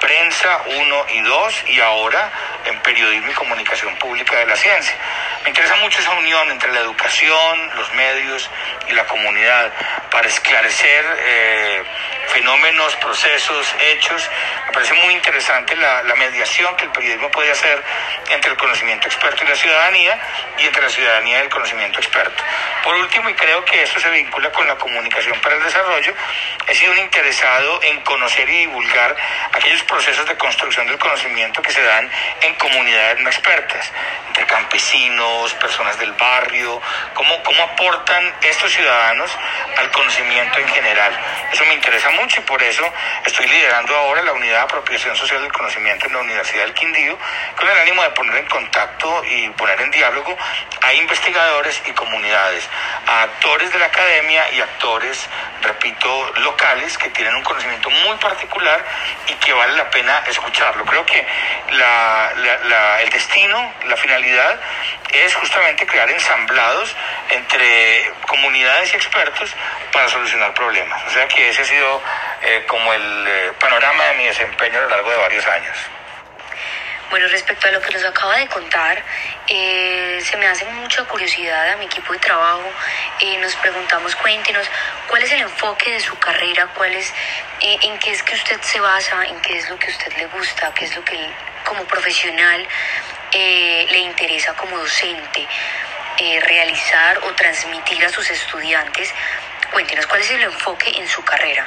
prensa 0.00 0.60
1 0.66 1.06
y 1.14 1.20
2 1.22 1.64
y 1.68 1.80
ahora 1.80 2.30
en 2.66 2.78
periodismo 2.80 3.30
y 3.30 3.34
comunicación 3.34 3.96
pública 3.96 4.36
de 4.36 4.46
la 4.46 4.56
ciencia. 4.56 4.94
Me 5.44 5.50
interesa 5.50 5.76
mucho 5.76 5.98
esa 5.98 6.12
unión 6.12 6.50
entre 6.50 6.72
la 6.72 6.80
educación, 6.80 7.70
los 7.76 7.92
medios 7.94 8.50
y 8.88 8.92
la 8.92 9.06
comunidad 9.06 9.72
para 10.10 10.28
esclarecer 10.28 11.04
eh, 11.18 11.82
fenómenos, 12.28 12.96
procesos, 12.96 13.74
hechos. 13.92 14.30
Me 14.66 14.72
parece 14.72 14.94
muy 14.94 15.14
interesante 15.14 15.76
la, 15.76 16.02
mediación 16.14 16.74
que 16.76 16.84
el 16.84 16.90
periodismo 16.90 17.30
puede 17.30 17.50
hacer 17.50 17.82
entre 18.30 18.52
el 18.52 18.56
conocimiento 18.56 19.08
experto 19.08 19.44
y 19.44 19.48
la 19.48 19.56
ciudadanía 19.56 20.18
y 20.58 20.66
entre 20.66 20.82
la 20.82 20.88
ciudadanía 20.88 21.38
y 21.38 21.42
el 21.42 21.48
conocimiento 21.48 21.98
experto. 21.98 22.42
Por 22.82 22.94
último, 22.96 23.28
y 23.28 23.34
creo 23.34 23.64
que 23.64 23.82
esto 23.82 23.98
se 23.98 24.08
vincula 24.10 24.50
con 24.52 24.66
la 24.66 24.76
comunicación 24.76 25.38
para 25.40 25.56
el 25.56 25.64
desarrollo, 25.64 26.14
he 26.66 26.74
sido 26.74 26.92
un 26.92 26.98
interesado 26.98 27.82
en 27.82 28.00
conocer 28.02 28.48
y 28.48 28.58
divulgar 28.58 29.16
aquellos 29.52 29.82
procesos 29.82 30.26
de 30.26 30.36
construcción 30.36 30.86
del 30.86 30.98
conocimiento 30.98 31.60
que 31.62 31.72
se 31.72 31.82
dan 31.82 32.10
en 32.42 32.54
comunidades 32.54 33.20
no 33.20 33.28
expertas, 33.28 33.92
entre 34.28 34.46
campesinos, 34.46 35.52
personas 35.54 35.98
del 35.98 36.12
barrio, 36.12 36.80
cómo, 37.14 37.42
cómo 37.42 37.62
aportan 37.62 38.34
estos 38.42 38.72
ciudadanos 38.72 39.30
al 39.76 39.90
conocimiento 39.90 40.58
en 40.58 40.68
general. 40.68 41.18
Eso 41.52 41.64
me 41.66 41.74
interesa 41.74 42.10
mucho 42.14 42.40
y 42.40 42.44
por 42.44 42.62
eso 42.62 42.84
estoy 43.24 43.46
liderando 43.46 43.94
ahora 43.96 44.22
la 44.22 44.32
unidad 44.32 44.56
de 44.56 44.62
apropiación 44.62 45.16
social 45.16 45.42
del 45.42 45.52
conocimiento 45.52 46.06
en 46.06 46.12
la 46.12 46.20
Universidad 46.20 46.64
del 46.64 46.74
Quindío, 46.74 47.18
con 47.56 47.68
el 47.68 47.78
ánimo 47.78 48.02
de 48.02 48.10
poner 48.10 48.36
en 48.36 48.46
contacto 48.46 49.22
y 49.24 49.48
poner 49.50 49.80
en 49.80 49.90
diálogo 49.90 50.36
a 50.80 50.94
investigadores 50.94 51.82
y 51.86 51.92
comunidades, 51.92 52.68
a 53.06 53.22
actores 53.22 53.72
de 53.72 53.78
la 53.78 53.86
academia 53.86 54.50
y 54.52 54.60
actores, 54.60 55.28
repito, 55.62 56.32
locales 56.36 56.96
que 56.98 57.10
tienen 57.10 57.34
un 57.34 57.42
conocimiento 57.42 57.90
muy 57.90 58.16
particular 58.16 58.84
y 59.28 59.34
que 59.34 59.52
vale 59.52 59.74
la 59.76 59.90
pena 59.90 60.22
escucharlo. 60.26 60.84
Creo 60.84 61.04
que 61.06 61.26
la, 61.72 63.00
el 63.02 63.10
destino, 63.10 63.72
la 63.86 63.96
finalidad 63.96 64.60
es 65.12 65.34
justamente 65.34 65.86
crear 65.86 66.10
ensamblados 66.10 66.94
entre 67.30 68.12
comunidades 68.26 68.92
y 68.92 68.96
expertos 68.96 69.54
para 69.92 70.08
solucionar 70.08 70.52
problemas. 70.54 71.02
O 71.06 71.10
sea 71.10 71.28
que 71.28 71.48
ese 71.48 71.62
ha 71.62 71.64
sido 71.64 72.02
eh, 72.42 72.64
como 72.66 72.92
el 72.92 73.26
eh, 73.26 73.52
panorama 73.58 74.04
de 74.04 74.14
mi 74.14 74.26
desempeño 74.26 74.78
a 74.78 74.82
lo 74.82 74.88
largo 74.90 75.10
de 75.10 75.16
varios 75.16 75.46
años. 75.46 75.76
Bueno, 77.10 77.28
respecto 77.28 77.68
a 77.68 77.70
lo 77.70 77.80
que 77.80 77.92
nos 77.92 78.04
acaba 78.04 78.36
de 78.36 78.48
contar, 78.48 79.02
eh, 79.46 80.20
se 80.22 80.36
me 80.36 80.46
hace 80.46 80.64
mucha 80.64 81.04
curiosidad 81.04 81.70
a 81.70 81.76
mi 81.76 81.84
equipo 81.84 82.12
de 82.12 82.18
trabajo. 82.18 82.64
Eh, 83.20 83.38
nos 83.38 83.54
preguntamos, 83.56 84.16
cuéntenos, 84.16 84.68
¿cuál 85.08 85.22
es 85.22 85.32
el 85.32 85.42
enfoque 85.42 85.92
de 85.92 86.00
su 86.00 86.18
carrera? 86.18 86.66
¿Cuál 86.74 86.92
es, 86.94 87.12
¿En 87.60 87.98
qué 87.98 88.10
es 88.10 88.22
que 88.22 88.34
usted 88.34 88.60
se 88.62 88.80
basa? 88.80 89.24
¿En 89.26 89.40
qué 89.42 89.56
es 89.58 89.70
lo 89.70 89.78
que 89.78 89.90
usted 89.90 90.12
le 90.16 90.26
gusta? 90.26 90.72
¿Qué 90.74 90.86
es 90.86 90.96
lo 90.96 91.04
que 91.04 91.30
como 91.64 91.84
profesional 91.84 92.66
le 93.32 93.98
interesa 93.98 94.54
como 94.54 94.76
docente 94.78 95.46
realizar 96.42 97.18
o 97.22 97.32
transmitir 97.34 98.04
a 98.04 98.08
sus 98.08 98.28
estudiantes? 98.30 99.14
Cuéntenos, 99.70 100.06
¿cuál 100.06 100.20
es 100.20 100.30
el 100.30 100.42
enfoque 100.42 100.90
en 100.98 101.08
su 101.08 101.22
carrera? 101.22 101.66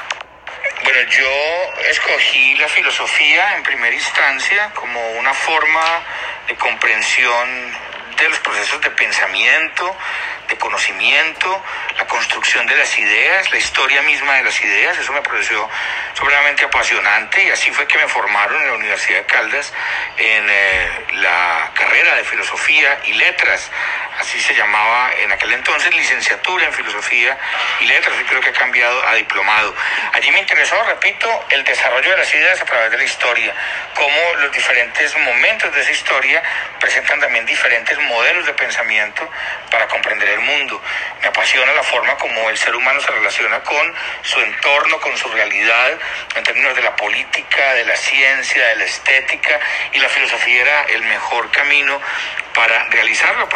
Bueno, 0.84 1.02
yo 1.10 1.74
escogí 1.90 2.54
la 2.56 2.68
filosofía 2.68 3.56
en 3.56 3.64
primera 3.64 3.96
instancia 3.96 4.70
como 4.76 5.00
una 5.14 5.34
forma 5.34 6.04
de 6.48 6.56
comprensión 6.56 7.76
de 8.16 8.30
los 8.30 8.40
procesos 8.40 8.82
de 8.82 8.92
pensamiento, 8.92 9.96
de 10.48 10.58
conocimiento, 10.58 11.64
la 11.98 12.06
construcción 12.06 12.66
de 12.68 12.76
las 12.76 12.98
ideas, 12.98 13.52
la 13.52 13.58
historia 13.58 14.02
misma 14.04 14.36
de 14.36 14.44
las 14.44 14.62
ideas, 14.62 14.98
eso 14.98 15.12
me 15.14 15.22
pareció 15.22 15.68
sobradamente 16.14 16.64
apasionante 16.66 17.44
y 17.44 17.50
así 17.50 17.72
fue 17.72 17.88
que 17.88 17.98
me 17.98 18.08
formaron 18.08 18.62
en 18.62 18.68
la 18.68 18.74
Universidad 18.74 19.20
de 19.20 19.26
Caldas 19.26 19.74
en 20.18 20.46
eh, 20.50 20.90
la 21.14 21.72
carrera 21.74 22.16
de 22.16 22.24
filosofía 22.24 23.00
y 23.06 23.14
letras, 23.14 23.70
así 24.20 24.40
se 24.40 24.54
llamaba 24.56 25.12
en 25.20 25.32
aquel 25.32 25.54
entonces, 25.54 25.94
licenciatura 25.96 26.66
en 26.66 26.74
filosofía 26.74 27.38
y 27.80 27.86
letras, 27.86 28.16
y 28.20 28.24
creo 28.26 28.42
que 28.42 28.50
ha 28.50 28.54
cambiado 28.54 29.08
a 29.08 29.16
diplomado. 29.16 29.76
Allí 30.14 30.32
me 30.32 30.40
interesó, 30.40 30.82
repito, 30.84 31.46
el 31.50 31.64
desarrollo 31.64 32.12
de 32.12 32.18
las 32.18 32.34
ideas 32.34 32.62
a 32.62 32.66
través 32.66 32.92
de 32.92 32.98
la 32.98 33.04
historia, 33.04 33.54
cómo 33.94 34.36
los 34.42 34.52
diferentes 34.52 35.16
momentos 35.18 35.74
de 35.74 35.82
esa 35.82 35.92
historia 35.92 36.44
presentan 36.80 37.20
también 37.20 37.46
diferentes 37.46 37.98
modelos 38.00 38.46
de 38.46 38.54
pensamiento 38.54 39.30
para 39.70 39.88
comprender 39.88 40.30
el 40.30 40.40
mundo. 40.40 40.82
Me 41.22 41.28
apasiona 41.28 41.74
la 41.74 41.84
forma 41.84 42.16
como 42.18 42.50
el 42.50 42.58
ser 42.58 42.76
humano 42.76 43.00
se 43.02 43.12
relaciona 43.12 43.60
con 43.62 43.96
su 44.24 44.40
entorno, 44.42 45.00
con 45.00 45.18
su 45.18 45.28
realidad, 45.30 45.98
en 46.36 46.44
términos 46.44 46.76
de 46.76 46.82
la 46.82 46.96
política, 46.96 47.74
de 47.74 47.86
la 47.86 47.96
ciencia, 47.96 48.68
de 48.68 48.76
la 48.76 48.86
estética, 48.86 49.60
y 49.94 50.00
la 50.00 50.10
filosofía 50.10 50.62
era 50.62 50.84
el 50.84 51.04
mejor 51.04 51.50
camino 51.52 52.00
para 52.54 52.86
realizarlo, 52.86 53.48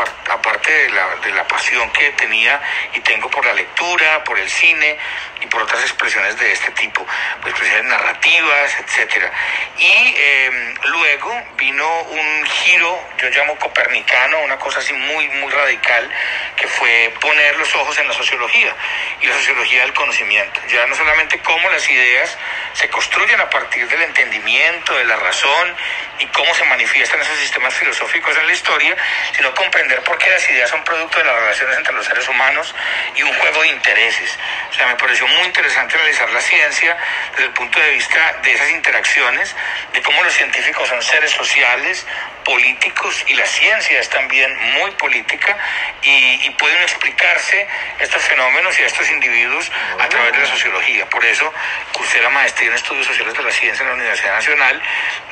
aparte 0.51 0.71
de 0.71 0.89
la, 0.89 1.15
de 1.23 1.31
la 1.31 1.47
pasión 1.47 1.89
que 1.91 2.11
tenía 2.11 2.61
y 2.93 2.99
tengo 2.99 3.29
por 3.29 3.45
la 3.45 3.53
lectura, 3.53 4.21
por 4.25 4.37
el 4.37 4.49
cine 4.49 4.97
y 5.41 5.47
por 5.47 5.61
otras 5.61 5.81
expresiones 5.81 6.37
de 6.37 6.51
este 6.51 6.71
tipo, 6.71 7.05
pues 7.41 7.53
expresiones 7.53 7.85
narrativas, 7.85 8.79
etcétera. 8.79 9.31
Y 9.77 10.15
em, 10.17 10.75
luego 10.83 11.41
vino 11.57 12.01
un 12.01 12.45
giro, 12.45 12.99
yo 13.21 13.29
llamo 13.29 13.55
copernicano, 13.57 14.39
una 14.39 14.57
cosa 14.57 14.79
así 14.79 14.93
muy, 14.93 15.27
muy 15.27 15.51
radical, 15.51 16.09
que 16.55 16.67
fue 16.67 17.13
poner 17.19 17.55
los 17.57 17.73
ojos 17.75 17.97
en 17.99 18.07
la 18.07 18.13
sociología 18.13 18.75
y 19.21 19.27
la 19.27 19.35
sociología 19.35 19.81
del 19.81 19.93
conocimiento. 19.93 20.59
Ya 20.67 20.85
no 20.87 20.95
solamente 20.95 21.39
cómo 21.39 21.69
las 21.69 21.87
ideas 21.89 22.37
se 22.73 22.89
construyen 22.89 23.39
a 23.39 23.49
partir 23.49 23.87
del 23.87 24.01
entendimiento, 24.01 24.95
de 24.95 25.05
la 25.05 25.17
razón 25.17 25.75
y 26.19 26.25
cómo 26.27 26.53
se 26.55 26.63
manifiestan 26.65 27.21
esos 27.21 27.37
sistemas 27.37 27.73
filosóficos 27.75 28.35
en 28.37 28.47
la 28.47 28.53
historia, 28.53 28.95
sino 29.35 29.53
comprender 29.53 30.01
por 30.03 30.17
qué 30.17 30.29
las 30.29 30.49
ideas 30.49 30.69
son 30.69 30.83
producto 30.83 31.19
de 31.19 31.25
las 31.25 31.35
relaciones 31.35 31.77
entre 31.77 31.93
los 31.93 32.05
seres 32.05 32.27
humanos 32.27 32.73
y 33.15 33.23
un 33.23 33.33
juego 33.33 33.61
de 33.61 33.67
intereses. 33.69 34.37
O 34.69 34.73
sea, 34.73 34.87
me 34.87 34.95
pareció 34.95 35.27
muy 35.27 35.45
interesante 35.45 35.95
analizar 35.95 36.29
la 36.31 36.41
ciencia 36.41 36.97
desde 37.31 37.45
el 37.45 37.53
punto 37.53 37.79
de 37.79 37.91
vista 37.91 38.39
de 38.41 38.51
esas 38.51 38.69
interacciones, 38.71 39.55
de 39.93 40.01
cómo 40.01 40.23
los 40.23 40.33
científicos 40.33 40.89
son 40.89 41.01
seres 41.01 41.31
sociales, 41.31 42.05
políticos 42.43 43.10
y 43.27 43.33
la 43.33 43.45
ciencia 43.45 43.99
es 43.99 44.09
también 44.09 44.55
muy 44.73 44.91
política 44.91 45.57
y, 46.01 46.49
pueden 46.61 46.81
explicarse 46.83 47.67
estos 47.99 48.21
fenómenos 48.21 48.77
y 48.77 48.83
estos 48.83 49.09
individuos 49.09 49.71
a 49.99 50.07
través 50.09 50.33
de 50.33 50.39
la 50.39 50.45
sociología. 50.45 51.09
Por 51.09 51.25
eso 51.25 51.51
cursé 51.91 52.21
la 52.21 52.29
maestría 52.29 52.69
en 52.69 52.75
estudios 52.75 53.07
sociales 53.07 53.33
de 53.33 53.41
la 53.41 53.51
ciencia 53.51 53.81
en 53.81 53.89
la 53.89 53.95
Universidad 53.95 54.35
Nacional 54.35 54.79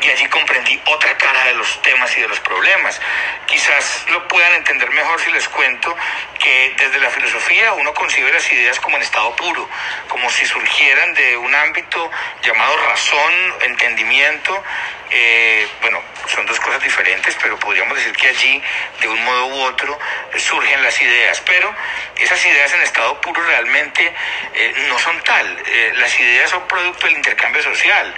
y 0.02 0.10
allí 0.10 0.26
comprendí 0.28 0.82
otra 0.86 1.16
cara 1.18 1.44
de 1.46 1.54
los 1.54 1.82
temas 1.84 2.18
y 2.18 2.22
de 2.22 2.28
los 2.28 2.40
problemas. 2.40 3.00
Quizás 3.46 4.06
lo 4.10 4.28
puedan 4.28 4.54
entender 4.54 4.90
mejor 4.90 5.22
si 5.22 5.32
les 5.32 5.48
cuento 5.50 5.96
que 6.40 6.74
desde 6.78 7.00
la 7.00 7.10
filosofía 7.10 7.74
uno 7.74 7.94
concibe 7.94 8.32
las 8.32 8.52
ideas 8.52 8.80
como 8.80 8.98
en 8.98 9.04
estado 9.04 9.36
puro, 9.36 9.70
como 10.08 10.30
si 10.30 10.46
surgieran 10.46 11.14
de 11.14 11.38
un 11.38 11.54
ámbito 11.54 12.10
llamado 12.42 12.78
razón, 12.78 13.34
entendimiento, 13.62 14.64
eh, 15.12 15.68
bueno, 15.82 16.02
son 16.28 16.46
dos 16.46 16.60
cosas 16.60 16.84
diferentes, 16.84 17.36
pero 17.42 17.58
podríamos 17.58 17.98
decir 17.98 18.16
que 18.16 18.28
allí, 18.28 18.62
de 19.02 19.08
un 19.08 19.24
modo 19.24 19.48
u 19.48 19.62
otro, 19.62 19.98
surgen 20.38 20.84
las 20.84 21.02
ideas. 21.02 21.42
Pero 21.46 21.74
esas 22.16 22.46
ideas 22.46 22.72
en 22.74 22.82
estado 22.82 23.20
puro 23.22 23.42
realmente 23.44 24.14
eh, 24.54 24.86
no 24.88 25.00
son 25.00 25.20
tal. 25.24 25.64
Eh, 25.66 25.94
las 25.96 26.20
ideas 26.20 26.52
son 26.52 26.68
producto 26.68 27.08
del 27.08 27.18
intercambio 27.18 27.64
social, 27.64 28.14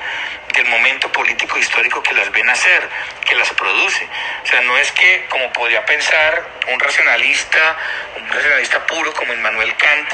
del 0.53 0.65
momento 0.65 1.09
político 1.11 1.57
histórico 1.57 2.03
que 2.03 2.13
las 2.13 2.29
ven 2.31 2.49
hacer, 2.49 2.89
que 3.25 3.35
las 3.35 3.49
produce. 3.51 4.07
O 4.43 4.45
sea, 4.45 4.61
no 4.61 4.77
es 4.77 4.91
que, 4.91 5.25
como 5.29 5.51
podría 5.53 5.85
pensar 5.85 6.45
un 6.67 6.79
racionalista, 6.79 7.77
un 8.15 8.29
racionalista 8.29 8.85
puro 8.87 9.13
como 9.13 9.33
Immanuel 9.33 9.75
Kant, 9.75 10.09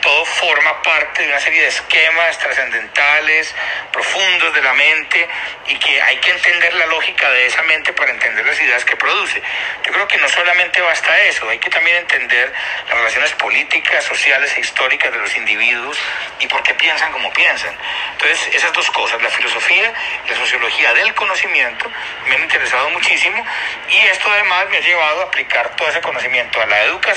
todo 0.00 0.24
forma 0.24 0.82
parte 0.82 1.22
de 1.22 1.28
una 1.28 1.40
serie 1.40 1.62
de 1.62 1.68
esquemas 1.68 2.38
trascendentales, 2.38 3.54
profundos 3.92 4.54
de 4.54 4.62
la 4.62 4.74
mente, 4.74 5.28
y 5.66 5.76
que 5.76 6.02
hay 6.02 6.16
que 6.18 6.30
entender 6.30 6.74
la 6.74 6.86
lógica 6.86 7.30
de 7.30 7.46
esa 7.46 7.62
mente 7.62 7.92
para 7.92 8.10
entender 8.10 8.46
las 8.46 8.60
ideas 8.60 8.84
que 8.84 8.96
produce. 8.96 9.42
Yo 9.84 9.92
creo 9.92 10.06
que 10.06 10.18
no 10.18 10.28
solamente 10.28 10.80
basta 10.80 11.18
eso, 11.22 11.48
hay 11.48 11.58
que 11.58 11.70
también 11.70 11.96
entender 11.96 12.52
las 12.86 12.96
relaciones 12.96 13.32
políticas, 13.32 14.04
sociales 14.04 14.54
e 14.56 14.60
históricas 14.60 15.12
de 15.12 15.18
los 15.18 15.36
individuos 15.36 15.98
y 16.40 16.46
por 16.46 16.62
qué 16.62 16.74
piensan 16.74 17.10
como 17.12 17.32
piensan. 17.32 17.74
Entonces, 18.12 18.54
esas 18.54 18.72
dos 18.72 18.90
cosas, 18.90 19.20
la 19.22 19.30
filosofía 19.30 19.92
y 20.26 20.30
la 20.30 20.36
sociología 20.36 20.92
del 20.94 21.14
conocimiento, 21.14 21.90
me 22.26 22.36
han 22.36 22.42
interesado 22.42 22.90
muchísimo 22.90 23.44
y 23.88 23.96
esto 24.06 24.30
además 24.30 24.68
me 24.70 24.76
ha 24.76 24.80
llevado 24.80 25.22
a 25.22 25.24
aplicar 25.24 25.74
todo 25.76 25.88
ese 25.88 26.00
conocimiento 26.00 26.60
a 26.60 26.66
la 26.66 26.82
educación 26.82 27.13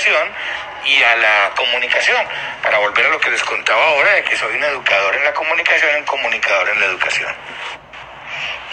y 0.84 1.02
a 1.02 1.16
la 1.16 1.50
comunicación, 1.56 2.24
para 2.62 2.78
volver 2.78 3.06
a 3.06 3.08
lo 3.10 3.20
que 3.20 3.30
les 3.30 3.42
contaba 3.42 3.84
ahora, 3.88 4.12
de 4.12 4.24
que 4.24 4.36
soy 4.36 4.54
un 4.54 4.64
educador 4.64 5.16
en 5.16 5.24
la 5.24 5.34
comunicación 5.34 5.96
un 5.96 6.04
comunicador 6.04 6.68
en 6.68 6.80
la 6.80 6.86
educación. 6.86 7.34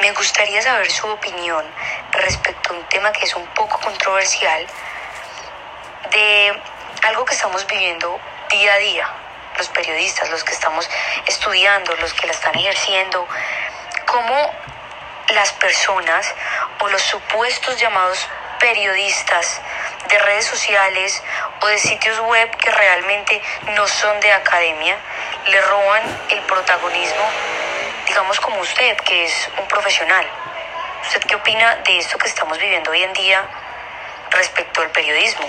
Me 0.01 0.11
gustaría 0.11 0.61
saber 0.61 0.91
su 0.91 1.07
opinión 1.07 1.65
respecto 2.11 2.73
a 2.73 2.77
un 2.77 2.83
tema 2.89 3.11
que 3.11 3.25
es 3.25 3.35
un 3.35 3.47
poco 3.47 3.79
controversial, 3.79 4.67
de 6.11 6.61
algo 7.03 7.25
que 7.25 7.33
estamos 7.33 7.65
viviendo 7.65 8.19
día 8.49 8.73
a 8.73 8.77
día, 8.77 9.09
los 9.57 9.67
periodistas, 9.69 10.29
los 10.29 10.43
que 10.43 10.53
estamos 10.53 10.87
estudiando, 11.25 11.95
los 11.95 12.13
que 12.13 12.27
la 12.27 12.33
están 12.33 12.55
ejerciendo, 12.55 13.27
cómo 14.05 14.53
las 15.29 15.51
personas 15.53 16.33
o 16.79 16.87
los 16.89 17.01
supuestos 17.01 17.79
llamados 17.79 18.29
periodistas 18.59 19.61
de 20.09 20.19
redes 20.19 20.45
sociales 20.45 21.23
o 21.61 21.67
de 21.67 21.77
sitios 21.77 22.19
web 22.19 22.49
que 22.57 22.71
realmente 22.71 23.41
no 23.75 23.87
son 23.87 24.19
de 24.19 24.31
academia 24.31 24.97
le 25.47 25.61
roban 25.61 26.01
el 26.29 26.39
protagonismo, 26.41 27.29
digamos 28.07 28.39
como 28.39 28.59
usted, 28.61 28.97
que 28.97 29.25
es 29.25 29.49
un 29.57 29.67
profesional. 29.67 30.27
¿Usted 31.03 31.21
qué 31.21 31.35
opina 31.35 31.75
de 31.85 31.99
esto 31.99 32.17
que 32.17 32.27
estamos 32.27 32.57
viviendo 32.57 32.91
hoy 32.91 33.03
en 33.03 33.13
día 33.13 33.45
respecto 34.31 34.81
al 34.81 34.89
periodismo? 34.89 35.47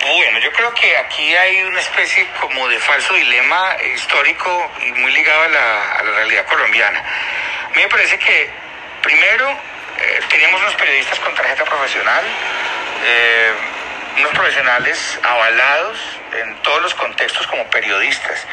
Bueno, 0.00 0.38
yo 0.38 0.52
creo 0.52 0.74
que 0.74 0.96
aquí 0.96 1.34
hay 1.36 1.62
una 1.62 1.80
especie 1.80 2.26
como 2.40 2.68
de 2.68 2.78
falso 2.78 3.14
dilema 3.14 3.76
histórico 3.94 4.70
y 4.80 4.92
muy 4.92 5.12
ligado 5.12 5.42
a 5.42 5.48
la, 5.48 6.02
realidad 6.16 6.44
colombiana. 6.46 6.98
A 6.98 7.68
mí 7.68 7.82
me 7.82 7.88
parece 7.88 8.18
que, 8.18 8.50
primero, 9.02 9.50
eh, 9.50 10.20
teníamos 10.28 10.60
unos 10.60 10.74
periodistas 10.74 11.18
con 11.20 11.34
tarjeta 11.34 11.64
profesional, 11.64 12.24
eh, 13.04 13.52
unos 14.18 14.32
profesionales 14.32 15.18
avalados 15.22 15.98
en 16.34 16.56
todos 16.62 16.82
los 16.82 16.94
contextos 16.94 17.46
como 17.46 17.64
periodistas. 17.70 18.46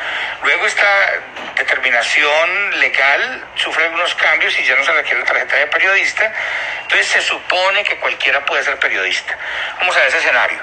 Luego 0.44 0.66
esta 0.66 1.12
determinación 1.56 2.80
legal 2.80 3.46
sufre 3.56 3.86
algunos 3.86 4.14
cambios 4.16 4.58
y 4.60 4.64
ya 4.64 4.76
no 4.76 4.84
se 4.84 4.92
requiere 4.92 5.24
tarjeta 5.24 5.56
de 5.56 5.68
periodista, 5.68 6.32
entonces 6.82 7.08
se 7.08 7.22
supone 7.22 7.84
que 7.84 7.98
cualquiera 7.98 8.44
puede 8.46 8.64
ser 8.64 8.78
periodista. 8.80 9.38
Vamos 9.80 9.96
a 9.96 10.00
ver 10.00 10.08
ese 10.10 10.18
escenario. 10.18 10.60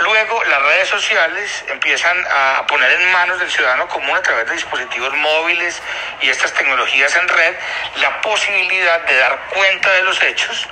Luego 0.00 0.44
las 0.44 0.62
redes 0.62 0.88
sociales 0.88 1.64
empiezan 1.68 2.16
a 2.30 2.66
poner 2.66 2.90
en 2.92 3.12
manos 3.12 3.38
del 3.38 3.50
ciudadano 3.50 3.88
común 3.88 4.16
a 4.16 4.22
través 4.22 4.46
de 4.46 4.54
dispositivos 4.54 5.12
móviles 5.14 5.82
y 6.20 6.30
estas 6.30 6.52
tecnologías 6.52 7.14
en 7.16 7.28
red 7.28 7.54
la 7.96 8.20
posibilidad 8.20 9.00
de 9.02 9.16
dar 9.16 9.38
cuenta 9.50 9.90
de 9.92 10.02
los 10.02 10.22
hechos 10.22 10.68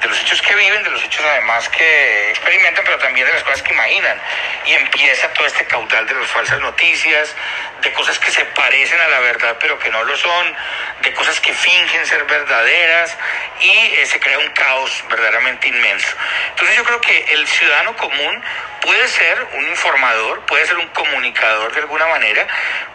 de 0.00 0.08
los 0.08 0.20
hechos 0.20 0.40
que 0.40 0.54
viven, 0.54 0.82
de 0.82 0.90
los 0.90 1.04
hechos 1.04 1.24
además 1.24 1.68
que 1.68 2.30
experimentan, 2.30 2.84
pero 2.84 2.98
también 2.98 3.26
de 3.26 3.34
las 3.34 3.44
cosas 3.44 3.62
que 3.62 3.72
imaginan. 3.72 4.18
Y 4.64 4.72
empieza 4.72 5.29
todo 5.34 5.46
este 5.46 5.66
caudal 5.66 6.06
de 6.06 6.14
las 6.14 6.28
falsas 6.28 6.60
noticias, 6.60 7.34
de 7.82 7.92
cosas 7.92 8.18
que 8.18 8.30
se 8.30 8.44
parecen 8.46 9.00
a 9.00 9.08
la 9.08 9.20
verdad 9.20 9.56
pero 9.60 9.78
que 9.78 9.90
no 9.90 10.04
lo 10.04 10.16
son, 10.16 10.56
de 11.02 11.12
cosas 11.12 11.40
que 11.40 11.52
fingen 11.52 12.06
ser 12.06 12.24
verdaderas 12.24 13.16
y 13.60 13.70
eh, 13.70 14.06
se 14.06 14.20
crea 14.20 14.38
un 14.38 14.50
caos 14.50 15.04
verdaderamente 15.08 15.68
inmenso. 15.68 16.16
Entonces 16.50 16.76
yo 16.76 16.84
creo 16.84 17.00
que 17.00 17.32
el 17.32 17.46
ciudadano 17.46 17.96
común 17.96 18.42
puede 18.80 19.08
ser 19.08 19.46
un 19.54 19.68
informador, 19.68 20.40
puede 20.46 20.66
ser 20.66 20.78
un 20.78 20.88
comunicador 20.88 21.72
de 21.72 21.80
alguna 21.80 22.06
manera, 22.06 22.46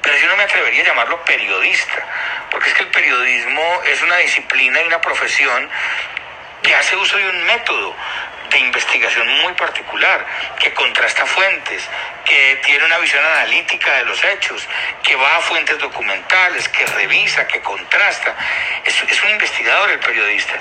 pero 0.01 0.17
yo 0.17 0.27
no 0.27 0.37
me 0.37 0.43
atrevería 0.43 0.83
a 0.83 0.85
llamarlo 0.87 1.23
periodista, 1.23 2.05
porque 2.51 2.69
es 2.69 2.75
que 2.75 2.83
el 2.83 2.89
periodismo 2.89 3.81
es 3.85 4.01
una 4.01 4.17
disciplina 4.17 4.81
y 4.81 4.87
una 4.87 5.01
profesión 5.01 5.69
que 6.61 6.75
hace 6.75 6.95
uso 6.95 7.17
de 7.17 7.29
un 7.29 7.43
método 7.45 7.95
de 8.55 8.61
investigación 8.61 9.27
muy 9.41 9.53
particular, 9.53 10.25
que 10.59 10.73
contrasta 10.73 11.25
fuentes, 11.25 11.83
que 12.23 12.61
tiene 12.63 12.85
una 12.85 12.97
visión 12.99 13.23
analítica 13.23 13.97
de 13.97 14.05
los 14.05 14.23
hechos, 14.23 14.65
que 15.03 15.15
va 15.15 15.35
a 15.35 15.41
fuentes 15.41 15.77
documentales, 15.77 16.67
que 16.69 16.85
revisa, 16.85 17.45
que 17.47 17.59
contrasta. 17.61 18.35
Es, 18.85 18.95
un 19.23 19.29
investigador 19.31 19.89
el 19.91 19.99
periodista 19.99 20.53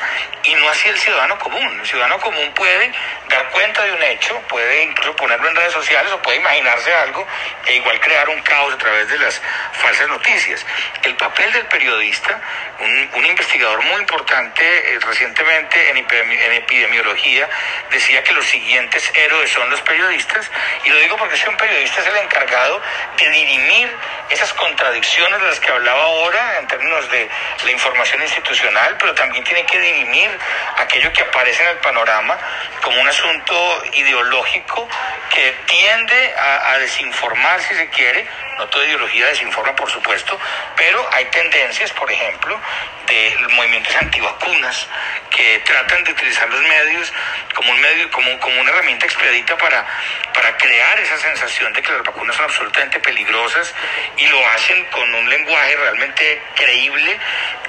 y 0.45 0.55
no 0.55 0.69
así 0.69 0.89
el 0.89 0.99
ciudadano 0.99 1.39
común. 1.39 1.81
El 1.81 1.87
ciudadano 1.87 2.19
común 2.19 2.53
puede 2.55 2.93
dar 3.29 3.49
cuenta 3.51 3.83
de 3.85 3.93
un 3.93 4.03
hecho, 4.03 4.39
puede 4.49 4.83
incluso 4.83 5.17
ponerlo 5.17 5.49
en 5.49 5.57
redes 5.57 5.73
sociales 5.73 6.13
o 6.13 6.21
puede 6.23 6.39
imaginarse 6.39 6.95
algo 6.95 7.27
e 7.67 7.75
igual 7.77 7.99
crear 8.01 8.29
un 8.29 8.41
caos 8.43 8.75
a 8.75 8.79
través 8.79 9.09
de 9.09 9.19
las 9.19 9.41
falsas 9.73 10.09
noticias. 10.09 10.65
El 11.03 11.17
papel 11.17 11.53
del 11.53 11.67
periodista, 11.67 12.41
un, 12.81 13.25
investigador 13.25 13.83
muy 13.83 14.01
importante 14.01 14.63
eh, 14.63 14.99
recientemente 15.01 15.91
en, 15.91 15.97
epidemiología, 15.97 17.49
decía 17.91 18.23
que 18.23 18.33
los 18.33 18.45
siguientes 18.45 19.11
héroes 19.15 19.51
son 19.51 19.69
los 19.71 19.81
periodistas 19.81 20.51
y 20.85 20.91
lo 20.91 20.99
digo 20.99 21.17
porque 21.17 21.37
si 21.37 21.49
un 21.49 21.57
periodista 21.57 22.03
es 22.03 22.07
el 22.07 22.17
encargado 22.17 22.81
de 23.17 23.31
dirimir 23.31 23.91
esas 24.29 24.53
contradicciones 24.53 25.41
de 25.41 25.47
las 25.47 25.61
que 25.61 25.71
hablaba 25.73 26.03
ahora 26.03 26.59
en 26.59 26.67
términos 26.69 27.11
de 27.11 27.29
la 27.65 27.71
información 27.71 28.23
institucional, 28.23 28.97
pero 28.99 29.15
también 29.15 29.43
tiene 29.45 29.65
que 29.65 29.81
dirimir 29.81 30.31
aquello 30.77 31.13
que 31.13 31.23
aparece 31.23 31.63
en 31.63 31.71
el 31.71 31.79
panorama 31.79 32.39
como 32.83 33.01
un 33.01 33.09
asunto 33.15 33.83
ideológico 33.95 34.89
que 35.33 35.55
tiende 35.67 36.35
a, 36.37 36.79
desinformar 36.79 37.61
si 37.63 37.75
se 37.75 37.89
quiere, 37.89 38.27
no 38.59 38.67
toda 38.69 38.85
ideología 38.85 39.27
desinforma 39.27 39.75
por 39.77 39.89
supuesto, 39.91 40.39
pero 40.77 41.09
hay 41.13 41.25
tendencias, 41.27 41.93
por 41.93 42.11
ejemplo, 42.11 42.61
de 43.07 43.37
movimientos 43.51 43.95
antivacunas 43.97 44.89
que 45.31 45.61
tratan 45.61 46.03
de 46.05 46.13
utilizar 46.13 46.49
los 46.49 46.61
medios 46.63 47.13
como 47.55 47.71
un 47.71 47.81
medio, 47.81 48.11
como, 48.11 48.39
como 48.41 48.61
una 48.61 48.71
herramienta 48.71 49.07
expedita 49.07 49.57
para, 49.57 49.87
para 50.35 50.57
crear 50.57 50.99
esa 50.99 51.17
sensación 51.19 51.73
de 51.73 51.83
que 51.83 51.93
las 51.93 52.03
vacunas 52.03 52.35
son 52.35 52.47
absolutamente 52.47 52.99
peligrosas 52.99 53.73
y 54.17 54.27
lo 54.27 54.47
hacen 54.49 54.85
con 54.87 55.15
un 55.15 55.31
lenguaje 55.31 55.77
realmente 55.77 56.43
creíble, 56.57 57.19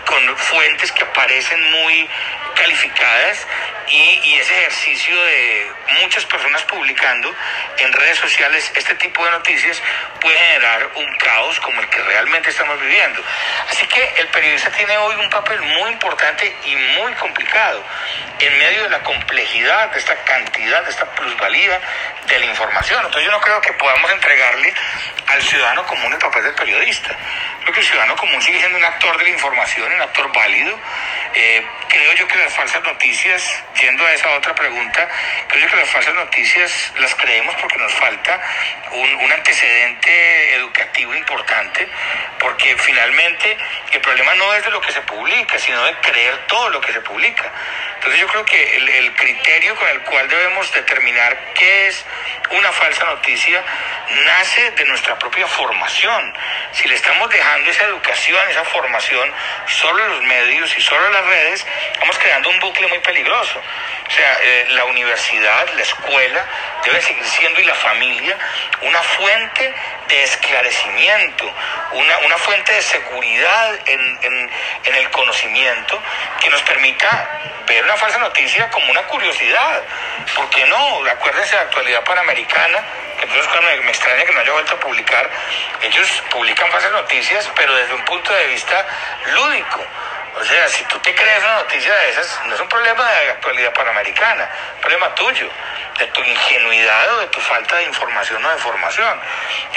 con 0.05 0.37
fuentes 0.37 0.91
que 0.91 1.03
aparecen 1.03 1.71
muy 1.71 2.09
calificadas 2.55 3.47
y, 3.89 4.35
ese 4.35 4.59
ejercicio 4.59 5.15
de 5.23 5.71
muchas 6.01 6.25
personas 6.25 6.61
publicando 6.63 7.33
en 7.77 7.93
redes 7.93 8.17
sociales 8.17 8.71
este 8.75 8.95
tipo 8.95 9.23
de 9.23 9.31
noticias 9.31 9.81
puede 10.19 10.37
generar 10.37 10.89
un 10.95 11.17
caos 11.17 11.59
como 11.59 11.81
el 11.81 11.87
que 11.87 12.01
realmente 12.01 12.49
estamos 12.49 12.79
viviendo. 12.81 13.23
Así 13.69 13.87
que 13.87 14.13
el 14.17 14.27
periodista 14.27 14.69
tiene 14.71 14.97
hoy 14.97 15.15
un 15.15 15.29
papel 15.29 15.61
muy 15.61 15.91
importante 15.91 16.55
y 16.65 16.75
muy 16.75 17.13
complicado 17.13 17.83
en 18.39 18.57
medio 18.57 18.83
de 18.83 18.89
la 18.89 19.03
complejidad, 19.03 19.91
de 19.91 19.99
esta 19.99 20.15
cantidad, 20.23 20.83
de 20.83 20.89
esta 20.89 21.05
plusvalía 21.11 21.79
de 22.27 22.39
la 22.39 22.45
información. 22.45 22.99
Entonces 23.05 23.25
yo 23.25 23.31
no 23.31 23.41
creo 23.41 23.61
que 23.61 23.73
podamos 23.73 24.11
entregarle 24.11 24.73
al 25.27 25.41
ciudadano 25.41 25.85
común 25.85 26.13
el 26.13 26.19
papel 26.19 26.43
del 26.43 26.55
periodista. 26.55 27.15
Creo 27.61 27.73
que 27.73 27.79
el 27.79 27.85
ciudadano 27.85 28.15
común 28.15 28.41
sigue 28.41 28.59
siendo 28.59 28.77
un 28.77 28.85
actor 28.85 29.17
de 29.17 29.23
la 29.23 29.29
información, 29.29 29.91
un 29.91 30.01
actor 30.01 30.31
válido. 30.33 30.79
Eh, 31.37 31.61
creo 31.89 32.13
yo 32.13 32.27
que 32.29 32.37
las 32.37 32.53
falsas 32.53 32.81
noticias, 32.83 33.63
yendo 33.81 34.05
a 34.05 34.13
esa 34.13 34.29
otra 34.31 34.55
pregunta, 34.55 35.09
creo 35.49 35.63
yo 35.63 35.69
que 35.69 35.75
las 35.75 35.89
falsas 35.89 36.15
noticias 36.15 36.93
las 36.97 37.13
creemos 37.15 37.53
porque 37.55 37.77
nos 37.77 37.91
falta 37.93 38.41
un, 38.91 39.15
un 39.15 39.31
antecedente 39.33 40.55
educativo 40.55 41.13
importante, 41.13 41.89
porque 42.39 42.77
finalmente 42.77 43.57
el 43.91 43.99
problema 43.99 44.33
no 44.35 44.53
es 44.53 44.63
de 44.63 44.71
lo 44.71 44.79
que 44.79 44.93
se 44.93 45.01
publica, 45.01 45.59
sino 45.59 45.83
de 45.83 45.95
creer 45.95 46.47
todo 46.47 46.69
lo 46.69 46.79
que 46.79 46.93
se 46.93 47.01
publica. 47.01 47.51
Entonces 48.05 48.21
yo 48.21 48.27
creo 48.27 48.45
que 48.45 48.77
el, 48.77 49.15
criterio 49.15 49.75
con 49.75 49.87
el 49.89 50.01
cual 50.01 50.27
debemos 50.27 50.71
determinar 50.71 51.53
qué 51.55 51.87
es 51.87 52.05
una 52.51 52.71
falsa 52.71 53.03
noticia 53.05 53.63
nace 54.23 54.69
de 54.71 54.85
nuestra 54.85 55.17
propia 55.17 55.47
formación. 55.47 56.37
Si 56.71 56.87
le 56.87 56.93
estamos 56.93 57.27
dejando 57.31 57.71
esa 57.71 57.85
educación, 57.85 58.39
esa 58.51 58.63
formación 58.65 59.33
solo 59.65 60.05
en 60.05 60.11
los 60.11 60.21
medios 60.21 60.77
y 60.77 60.81
solo 60.81 61.03
en 61.07 61.13
las 61.13 61.25
redes, 61.25 61.65
estamos 61.93 62.19
creando 62.19 62.49
un 62.51 62.59
bucle 62.59 62.85
muy 62.89 62.99
peligroso. 62.99 63.59
O 64.07 64.11
sea, 64.11 64.37
eh, 64.39 64.67
la 64.69 64.85
universidad, 64.85 65.67
la 65.73 65.81
escuela, 65.81 66.45
debe 66.83 67.01
seguir 67.01 67.25
siendo 67.25 67.59
y 67.59 67.63
la 67.63 67.73
familia 67.73 68.37
una 68.81 69.01
fuente 69.01 69.73
de 70.07 70.23
esclarecimiento, 70.23 71.51
una, 71.93 72.17
una 72.19 72.37
fuente 72.37 72.73
de 72.73 72.81
seguridad 72.81 73.79
en, 73.85 74.19
en, 74.21 74.95
el 74.95 75.09
conocimiento 75.09 76.01
que 76.39 76.49
nos 76.49 76.61
permita 76.61 77.27
ver 77.67 77.83
una 77.83 77.97
falsa 77.97 78.17
noticia 78.19 78.69
como 78.69 78.91
una 78.91 79.03
curiosidad. 79.03 79.83
¿Por 80.35 80.49
qué 80.49 80.65
no? 80.65 81.05
Acuérdense 81.05 81.51
de 81.51 81.55
la 81.57 81.61
actualidad 81.63 82.03
panamericana, 82.03 82.83
que 83.17 83.23
entonces 83.23 83.47
cuando 83.47 83.83
me 83.83 83.89
extraña 83.89 84.23
que 84.23 84.33
no 84.33 84.39
haya 84.39 84.51
vuelto 84.51 84.75
a 84.75 84.79
publicar, 84.79 85.29
ellos 85.81 86.23
publican 86.29 86.69
falsas 86.71 86.91
noticias, 86.91 87.51
pero 87.55 87.75
desde 87.75 87.93
un 87.93 88.05
punto 88.05 88.33
de 88.33 88.47
vista 88.47 88.85
lúdico. 89.33 89.85
O 90.37 90.43
sea, 90.43 90.67
si 90.67 90.83
tú 90.85 90.99
te 90.99 91.15
crees 91.15 91.41
una 91.43 91.55
noticia 91.55 91.95
de 91.95 92.09
esas, 92.09 92.41
no 92.45 92.55
es 92.55 92.59
un 92.59 92.67
problema 92.67 93.09
de 93.09 93.29
actualidad 93.29 93.73
panamericana, 93.73 94.43
es 94.43 94.75
un 94.75 94.81
problema 94.81 95.15
tuyo, 95.15 95.49
de 95.97 96.07
tu 96.07 96.21
ingenuidad 96.21 97.13
o 97.13 97.19
de 97.21 97.27
tu 97.27 97.39
falta 97.39 97.77
de 97.77 97.83
información 97.83 98.43
o 98.43 98.49
de 98.49 98.57
formación. 98.57 99.21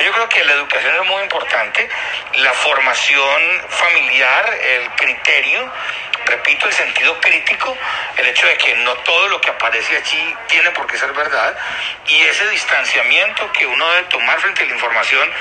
Yo 0.05 0.13
creo 0.13 0.29
que 0.29 0.45
la 0.45 0.55
educación 0.55 0.97
es 0.97 1.07
muy 1.07 1.23
importante, 1.23 1.89
la 2.35 2.53
formación 2.55 3.63
familiar, 3.69 4.59
el 4.61 4.91
criterio, 4.97 5.73
repito, 6.29 6.67
el 6.67 6.73
sentido 6.73 7.19
crítico, 7.21 7.77
el 8.17 8.27
hecho 8.27 8.47
de 8.47 8.57
que 8.59 8.75
no 8.77 8.95
todo 8.99 9.29
lo 9.29 9.41
que 9.41 9.51
aparece 9.51 9.97
allí 9.97 10.37
tiene 10.47 10.71
por 10.71 10.87
qué 10.87 10.99
ser 10.99 11.13
verdad, 11.13 11.57
y 12.07 12.17
ese 12.23 12.49
distanciamiento 12.51 13.51
que 13.53 13.67
uno 13.67 13.89
debe 13.91 14.09
tomar 14.09 14.39
frente 14.41 14.63
a 14.63 14.67
la 14.67 14.73
información 14.73 15.33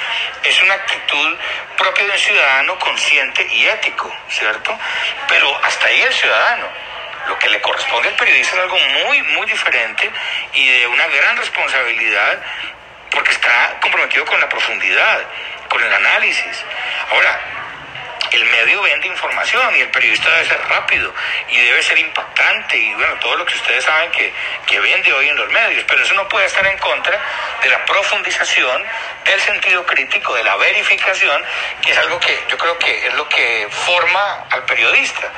es 0.43 0.61
una 0.61 0.73
actitud 0.73 1.37
propia 1.77 2.05
de 2.05 2.11
un 2.11 2.17
ciudadano 2.17 2.79
consciente 2.79 3.47
y 3.51 3.65
ético, 3.65 4.13
¿cierto? 4.29 4.77
Pero 5.27 5.59
hasta 5.63 5.87
ahí 5.87 6.01
el 6.01 6.13
ciudadano. 6.13 6.67
Lo 7.27 7.37
que 7.39 7.49
le 7.49 7.59
corresponde 7.61 8.07
al 8.07 8.15
periodista 8.15 8.55
es 8.55 8.61
algo 8.61 8.79
muy, 8.79 9.21
muy 9.21 9.45
diferente 9.47 10.09
y 10.53 10.79
de 10.79 10.87
una 10.87 11.07
gran 11.07 11.35
responsabilidad 11.35 12.39
porque 13.11 13.31
está 13.31 13.77
comprometido 13.81 14.25
con 14.25 14.39
la 14.39 14.47
profundidad, 14.47 15.19
con 15.67 15.83
el 15.83 15.91
análisis. 15.91 16.63
Ahora, 17.11 17.56
el 18.31 18.45
medio 18.45 18.81
vende 18.81 19.07
información 19.07 19.75
y 19.75 19.81
el 19.81 19.89
periodista 19.89 20.29
debe 20.29 20.45
ser 20.47 20.61
rápido 20.67 21.13
y 21.49 21.57
debe 21.59 21.81
ser 21.81 21.97
impactante 21.99 22.77
y 22.77 22.93
bueno, 22.95 23.15
todo 23.19 23.35
lo 23.35 23.45
que 23.45 23.55
ustedes 23.55 23.83
saben 23.83 24.11
que, 24.11 24.33
que 24.65 24.79
vende 24.79 25.13
hoy 25.13 25.29
en 25.29 25.35
los 25.35 25.49
medios, 25.49 25.83
pero 25.87 26.03
eso 26.03 26.13
no 26.13 26.27
puede 26.27 26.45
estar 26.45 26.65
en 26.65 26.77
contra 26.77 27.19
de 27.61 27.69
la 27.69 27.85
profundización, 27.85 28.83
del 29.25 29.41
sentido 29.41 29.85
crítico, 29.85 30.35
de 30.35 30.43
la 30.43 30.55
verificación, 30.57 31.43
que 31.81 31.91
es 31.91 31.97
algo 31.97 32.19
que 32.19 32.37
yo 32.49 32.57
creo 32.57 32.77
que 32.77 33.07
es 33.07 33.13
lo 33.13 33.27
que 33.29 33.67
forma 33.69 34.45
al 34.49 34.63
periodista. 34.65 35.31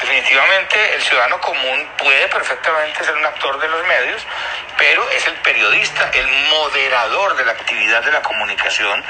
Definitivamente 0.00 0.94
el 0.94 1.02
ciudadano 1.02 1.40
común 1.40 1.88
puede 1.96 2.28
perfectamente 2.28 3.02
ser 3.02 3.14
un 3.14 3.24
actor 3.24 3.58
de 3.58 3.68
los 3.68 3.86
medios, 3.86 4.26
pero 4.76 5.08
es 5.10 5.26
el 5.26 5.34
periodista, 5.36 6.10
el 6.12 6.26
moderador 6.28 7.34
de 7.36 7.44
la 7.46 7.52
actividad 7.52 8.04
de 8.04 8.12
la 8.12 8.20
comunicación 8.20 9.02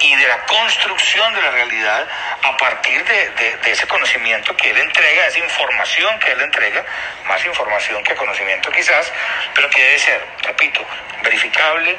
y 0.00 0.16
de 0.16 0.26
la 0.26 0.44
construcción 0.44 1.32
de 1.34 1.40
la 1.42 1.50
realidad 1.52 2.06
a 2.42 2.56
partir 2.56 3.04
de, 3.04 3.60
ese 3.70 3.86
conocimiento 3.86 4.56
que 4.56 4.70
él 4.70 4.78
entrega, 4.78 5.26
esa 5.26 5.38
información 5.38 6.18
que 6.18 6.32
él 6.32 6.40
entrega, 6.40 6.84
más 7.26 7.44
información 7.46 8.02
que 8.02 8.16
conocimiento 8.16 8.70
quizás, 8.72 9.12
pero 9.54 9.70
que 9.70 9.82
debe 9.82 9.98
ser, 9.98 10.26
repito, 10.42 10.84
verificable, 11.22 11.96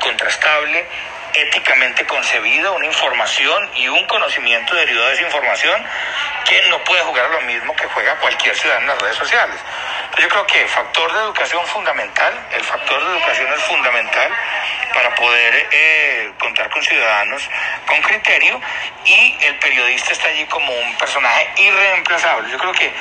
contrastable, 0.00 0.86
éticamente 1.34 2.06
concebida, 2.06 2.70
una 2.70 2.86
información 2.86 3.70
y 3.74 3.88
un 3.88 4.04
conocimiento 4.06 4.74
derivado 4.74 5.08
de 5.08 5.14
esa 5.14 5.22
información 5.22 5.84
que 6.44 6.62
no 6.70 6.82
puede 6.84 7.02
jugar 7.02 7.26
a 7.26 7.28
lo 7.28 7.40
mismo 7.42 7.74
que 7.76 7.86
juega 7.86 8.16
cualquier 8.16 8.56
ciudadano 8.56 8.86
en 8.86 8.88
las 8.88 9.02
redes 9.02 9.16
sociales. 9.16 9.60
Yo 10.18 10.28
creo 10.28 10.46
que 10.46 10.62
el 10.62 10.68
factor 10.68 11.12
de 11.12 11.20
educación 11.20 11.64
fundamental, 11.66 12.32
el 12.52 12.64
factor 12.64 13.04
de 13.04 13.16
educación 13.16 13.52
es 13.52 13.62
fundamental 13.64 14.30
para 14.94 15.14
poder 15.14 15.68
eh, 15.70 16.32
contar 16.38 16.70
con 16.70 16.82
ciudadanos 16.82 17.42
con 17.86 18.00
criterio 18.02 18.60
y 19.04 19.36
el 19.42 19.58
periodista 19.58 20.12
está 20.12 20.28
allí 20.28 20.44
como 20.46 20.72
un 20.72 20.96
personaje 20.96 21.52
irreemplazable. 21.56 22.50
Yo 22.50 22.58
creo 22.58 22.72
que 22.72 22.92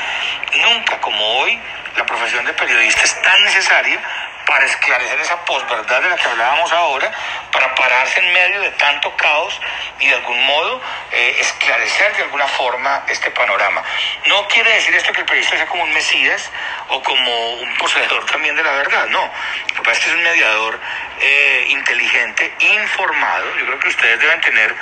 nunca 0.61 0.99
como 0.99 1.39
hoy 1.39 1.59
la 1.95 2.05
profesión 2.05 2.45
de 2.45 2.53
periodista 2.53 3.01
es 3.03 3.21
tan 3.21 3.43
necesaria 3.43 3.99
para 4.47 4.65
esclarecer 4.65 5.19
esa 5.19 5.43
posverdad 5.43 6.01
de 6.01 6.09
la 6.09 6.15
que 6.15 6.27
hablábamos 6.27 6.71
ahora, 6.71 7.11
para 7.51 7.75
pararse 7.75 8.19
en 8.19 8.33
medio 8.33 8.61
de 8.61 8.71
tanto 8.71 9.13
caos 9.17 9.59
y 9.99 10.07
de 10.07 10.15
algún 10.15 10.41
modo 10.45 10.81
eh, 11.11 11.37
esclarecer 11.39 12.15
de 12.15 12.23
alguna 12.23 12.47
forma 12.47 13.03
este 13.09 13.29
panorama. 13.31 13.83
No 14.27 14.47
quiere 14.47 14.71
decir 14.71 14.95
esto 14.95 15.11
que 15.11 15.19
el 15.19 15.25
periodista 15.25 15.57
sea 15.57 15.67
como 15.67 15.83
un 15.83 15.93
mesías 15.93 16.49
o 16.87 17.03
como 17.03 17.53
un 17.55 17.75
poseedor 17.75 18.25
también 18.25 18.55
de 18.55 18.63
la 18.63 18.71
verdad, 18.71 19.07
no. 19.07 19.29
Lo 19.75 19.83
que 19.83 19.91
es 19.91 19.99
que 19.99 20.07
es 20.07 20.13
un 20.13 20.23
mediador 20.23 20.79
eh, 21.19 21.65
inteligente, 21.69 22.53
informado. 22.59 23.53
Yo 23.57 23.65
creo 23.65 23.79
que 23.79 23.89
ustedes 23.89 24.19
deben 24.19 24.39
tener 24.39 24.73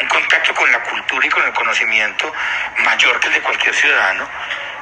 un 0.00 0.06
contacto 0.06 0.54
con 0.54 0.70
la 0.70 0.80
cultura 0.82 1.26
y 1.26 1.30
con 1.30 1.44
el 1.44 1.52
conocimiento 1.52 2.32
mayor 2.78 3.18
que 3.18 3.26
el 3.26 3.34
de 3.34 3.40
cualquier 3.40 3.74
ciudadano 3.74 4.28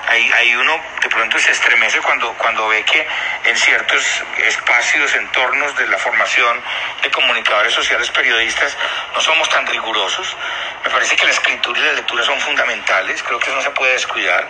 Ahí, 0.08 0.54
uno 0.54 0.80
de 1.02 1.08
pronto 1.08 1.38
se 1.38 1.50
estremece 1.50 2.00
cuando, 2.00 2.32
cuando 2.34 2.68
ve 2.68 2.84
que 2.84 3.06
en 3.44 3.56
ciertos 3.56 4.22
espacios, 4.46 5.14
entornos 5.14 5.76
de 5.76 5.86
la 5.88 5.98
formación 5.98 6.62
de 7.02 7.10
comunicadores 7.10 7.72
sociales, 7.72 8.10
periodistas, 8.10 8.76
no 9.12 9.20
somos 9.20 9.48
tan 9.48 9.66
rigurosos. 9.66 10.36
Me 10.84 10.90
parece 10.90 11.16
que 11.16 11.24
la 11.24 11.32
escritura 11.32 11.80
y 11.80 11.82
la 11.82 11.92
lectura 11.94 12.22
son 12.22 12.40
fundamentales, 12.40 13.22
creo 13.22 13.38
que 13.40 13.46
eso 13.46 13.56
no 13.56 13.62
se 13.62 13.70
puede 13.70 13.92
descuidar. 13.94 14.48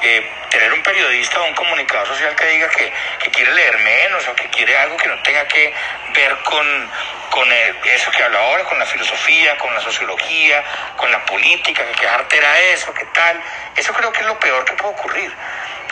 Eh, 0.00 0.30
tener 0.48 0.72
un 0.72 0.82
periodista 0.82 1.40
o 1.40 1.44
un 1.44 1.54
comunicador 1.54 2.06
social 2.06 2.34
que 2.36 2.46
diga 2.46 2.68
que, 2.68 2.92
que, 3.18 3.30
quiere 3.30 3.52
leer 3.52 3.78
menos 3.78 4.26
o 4.28 4.34
que 4.34 4.48
quiere 4.48 4.76
algo 4.78 4.96
que 4.96 5.08
no 5.08 5.20
tenga 5.22 5.46
que 5.46 5.74
ver 6.14 6.36
con, 6.44 6.90
con 7.30 7.52
eso 7.52 8.10
que 8.12 8.22
habla 8.22 8.38
ahora, 8.38 8.64
con 8.64 8.78
la 8.78 8.86
filosofía, 8.86 9.58
con 9.58 9.74
la 9.74 9.80
sociología, 9.80 10.62
con 10.96 11.10
la 11.10 11.24
política, 11.26 11.84
que 11.84 11.92
qué 11.94 12.36
era 12.36 12.60
eso, 12.72 12.94
qué 12.94 13.04
tal. 13.06 13.42
Eso 13.74 13.92
creo 13.92 14.12
que 14.12 14.20
es 14.20 14.26
lo 14.26 14.38
peor 14.38 14.64
que 14.64 14.72
puede 14.74 14.93
ocurrir. 14.94 15.32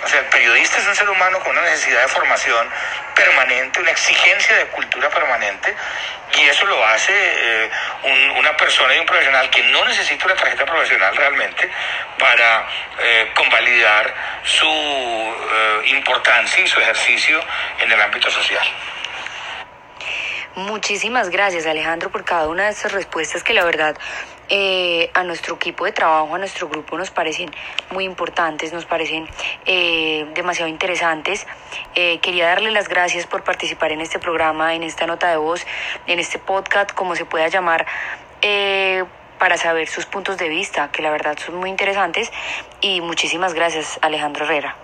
O 0.04 0.08
sea, 0.08 0.18
el 0.18 0.26
periodista 0.26 0.78
es 0.78 0.86
un 0.86 0.96
ser 0.96 1.08
humano 1.08 1.38
con 1.40 1.52
una 1.52 1.62
necesidad 1.62 2.02
de 2.02 2.08
formación 2.08 2.68
permanente, 3.14 3.80
una 3.80 3.92
exigencia 3.92 4.56
de 4.56 4.66
cultura 4.66 5.08
permanente, 5.08 5.76
y 6.34 6.40
eso 6.40 6.64
lo 6.64 6.84
hace 6.84 7.12
eh, 7.14 7.70
una 8.36 8.56
persona 8.56 8.96
y 8.96 8.98
un 8.98 9.06
profesional 9.06 9.48
que 9.50 9.62
no 9.64 9.84
necesita 9.84 10.24
una 10.26 10.34
tarjeta 10.34 10.64
profesional 10.64 11.14
realmente 11.14 11.70
para 12.18 12.66
eh, 12.98 13.30
convalidar 13.34 14.14
su 14.42 14.66
eh, 14.66 15.82
importancia 15.90 16.64
y 16.64 16.66
su 16.66 16.80
ejercicio 16.80 17.40
en 17.78 17.92
el 17.92 18.00
ámbito 18.00 18.28
social. 18.28 18.66
Muchísimas 20.54 21.30
gracias 21.30 21.64
Alejandro 21.64 22.10
por 22.10 22.24
cada 22.24 22.48
una 22.48 22.64
de 22.64 22.70
estas 22.72 22.92
respuestas 22.92 23.42
que 23.42 23.54
la 23.54 23.64
verdad 23.64 23.96
eh, 24.48 25.10
a 25.14 25.24
nuestro 25.24 25.56
equipo 25.56 25.84
de 25.84 25.92
trabajo, 25.92 26.34
a 26.34 26.38
nuestro 26.38 26.68
grupo 26.68 26.98
nos 26.98 27.10
parecen 27.10 27.50
muy 27.90 28.04
importantes, 28.04 28.72
nos 28.72 28.84
parecen 28.84 29.28
eh, 29.66 30.26
demasiado 30.34 30.68
interesantes. 30.68 31.46
Eh, 31.94 32.18
quería 32.18 32.46
darle 32.46 32.70
las 32.70 32.88
gracias 32.88 33.26
por 33.26 33.44
participar 33.44 33.92
en 33.92 34.00
este 34.00 34.18
programa, 34.18 34.74
en 34.74 34.82
esta 34.82 35.06
nota 35.06 35.30
de 35.30 35.36
voz, 35.36 35.66
en 36.06 36.18
este 36.18 36.38
podcast, 36.38 36.92
como 36.92 37.16
se 37.16 37.24
pueda 37.24 37.48
llamar 37.48 37.86
para 39.38 39.56
saber 39.56 39.88
sus 39.88 40.06
puntos 40.06 40.36
de 40.36 40.48
vista, 40.48 40.90
que 40.92 41.02
la 41.02 41.10
verdad 41.10 41.36
son 41.38 41.56
muy 41.56 41.70
interesantes. 41.70 42.30
Y 42.80 43.00
muchísimas 43.00 43.54
gracias, 43.54 43.98
Alejandro 44.02 44.44
Herrera. 44.44 44.76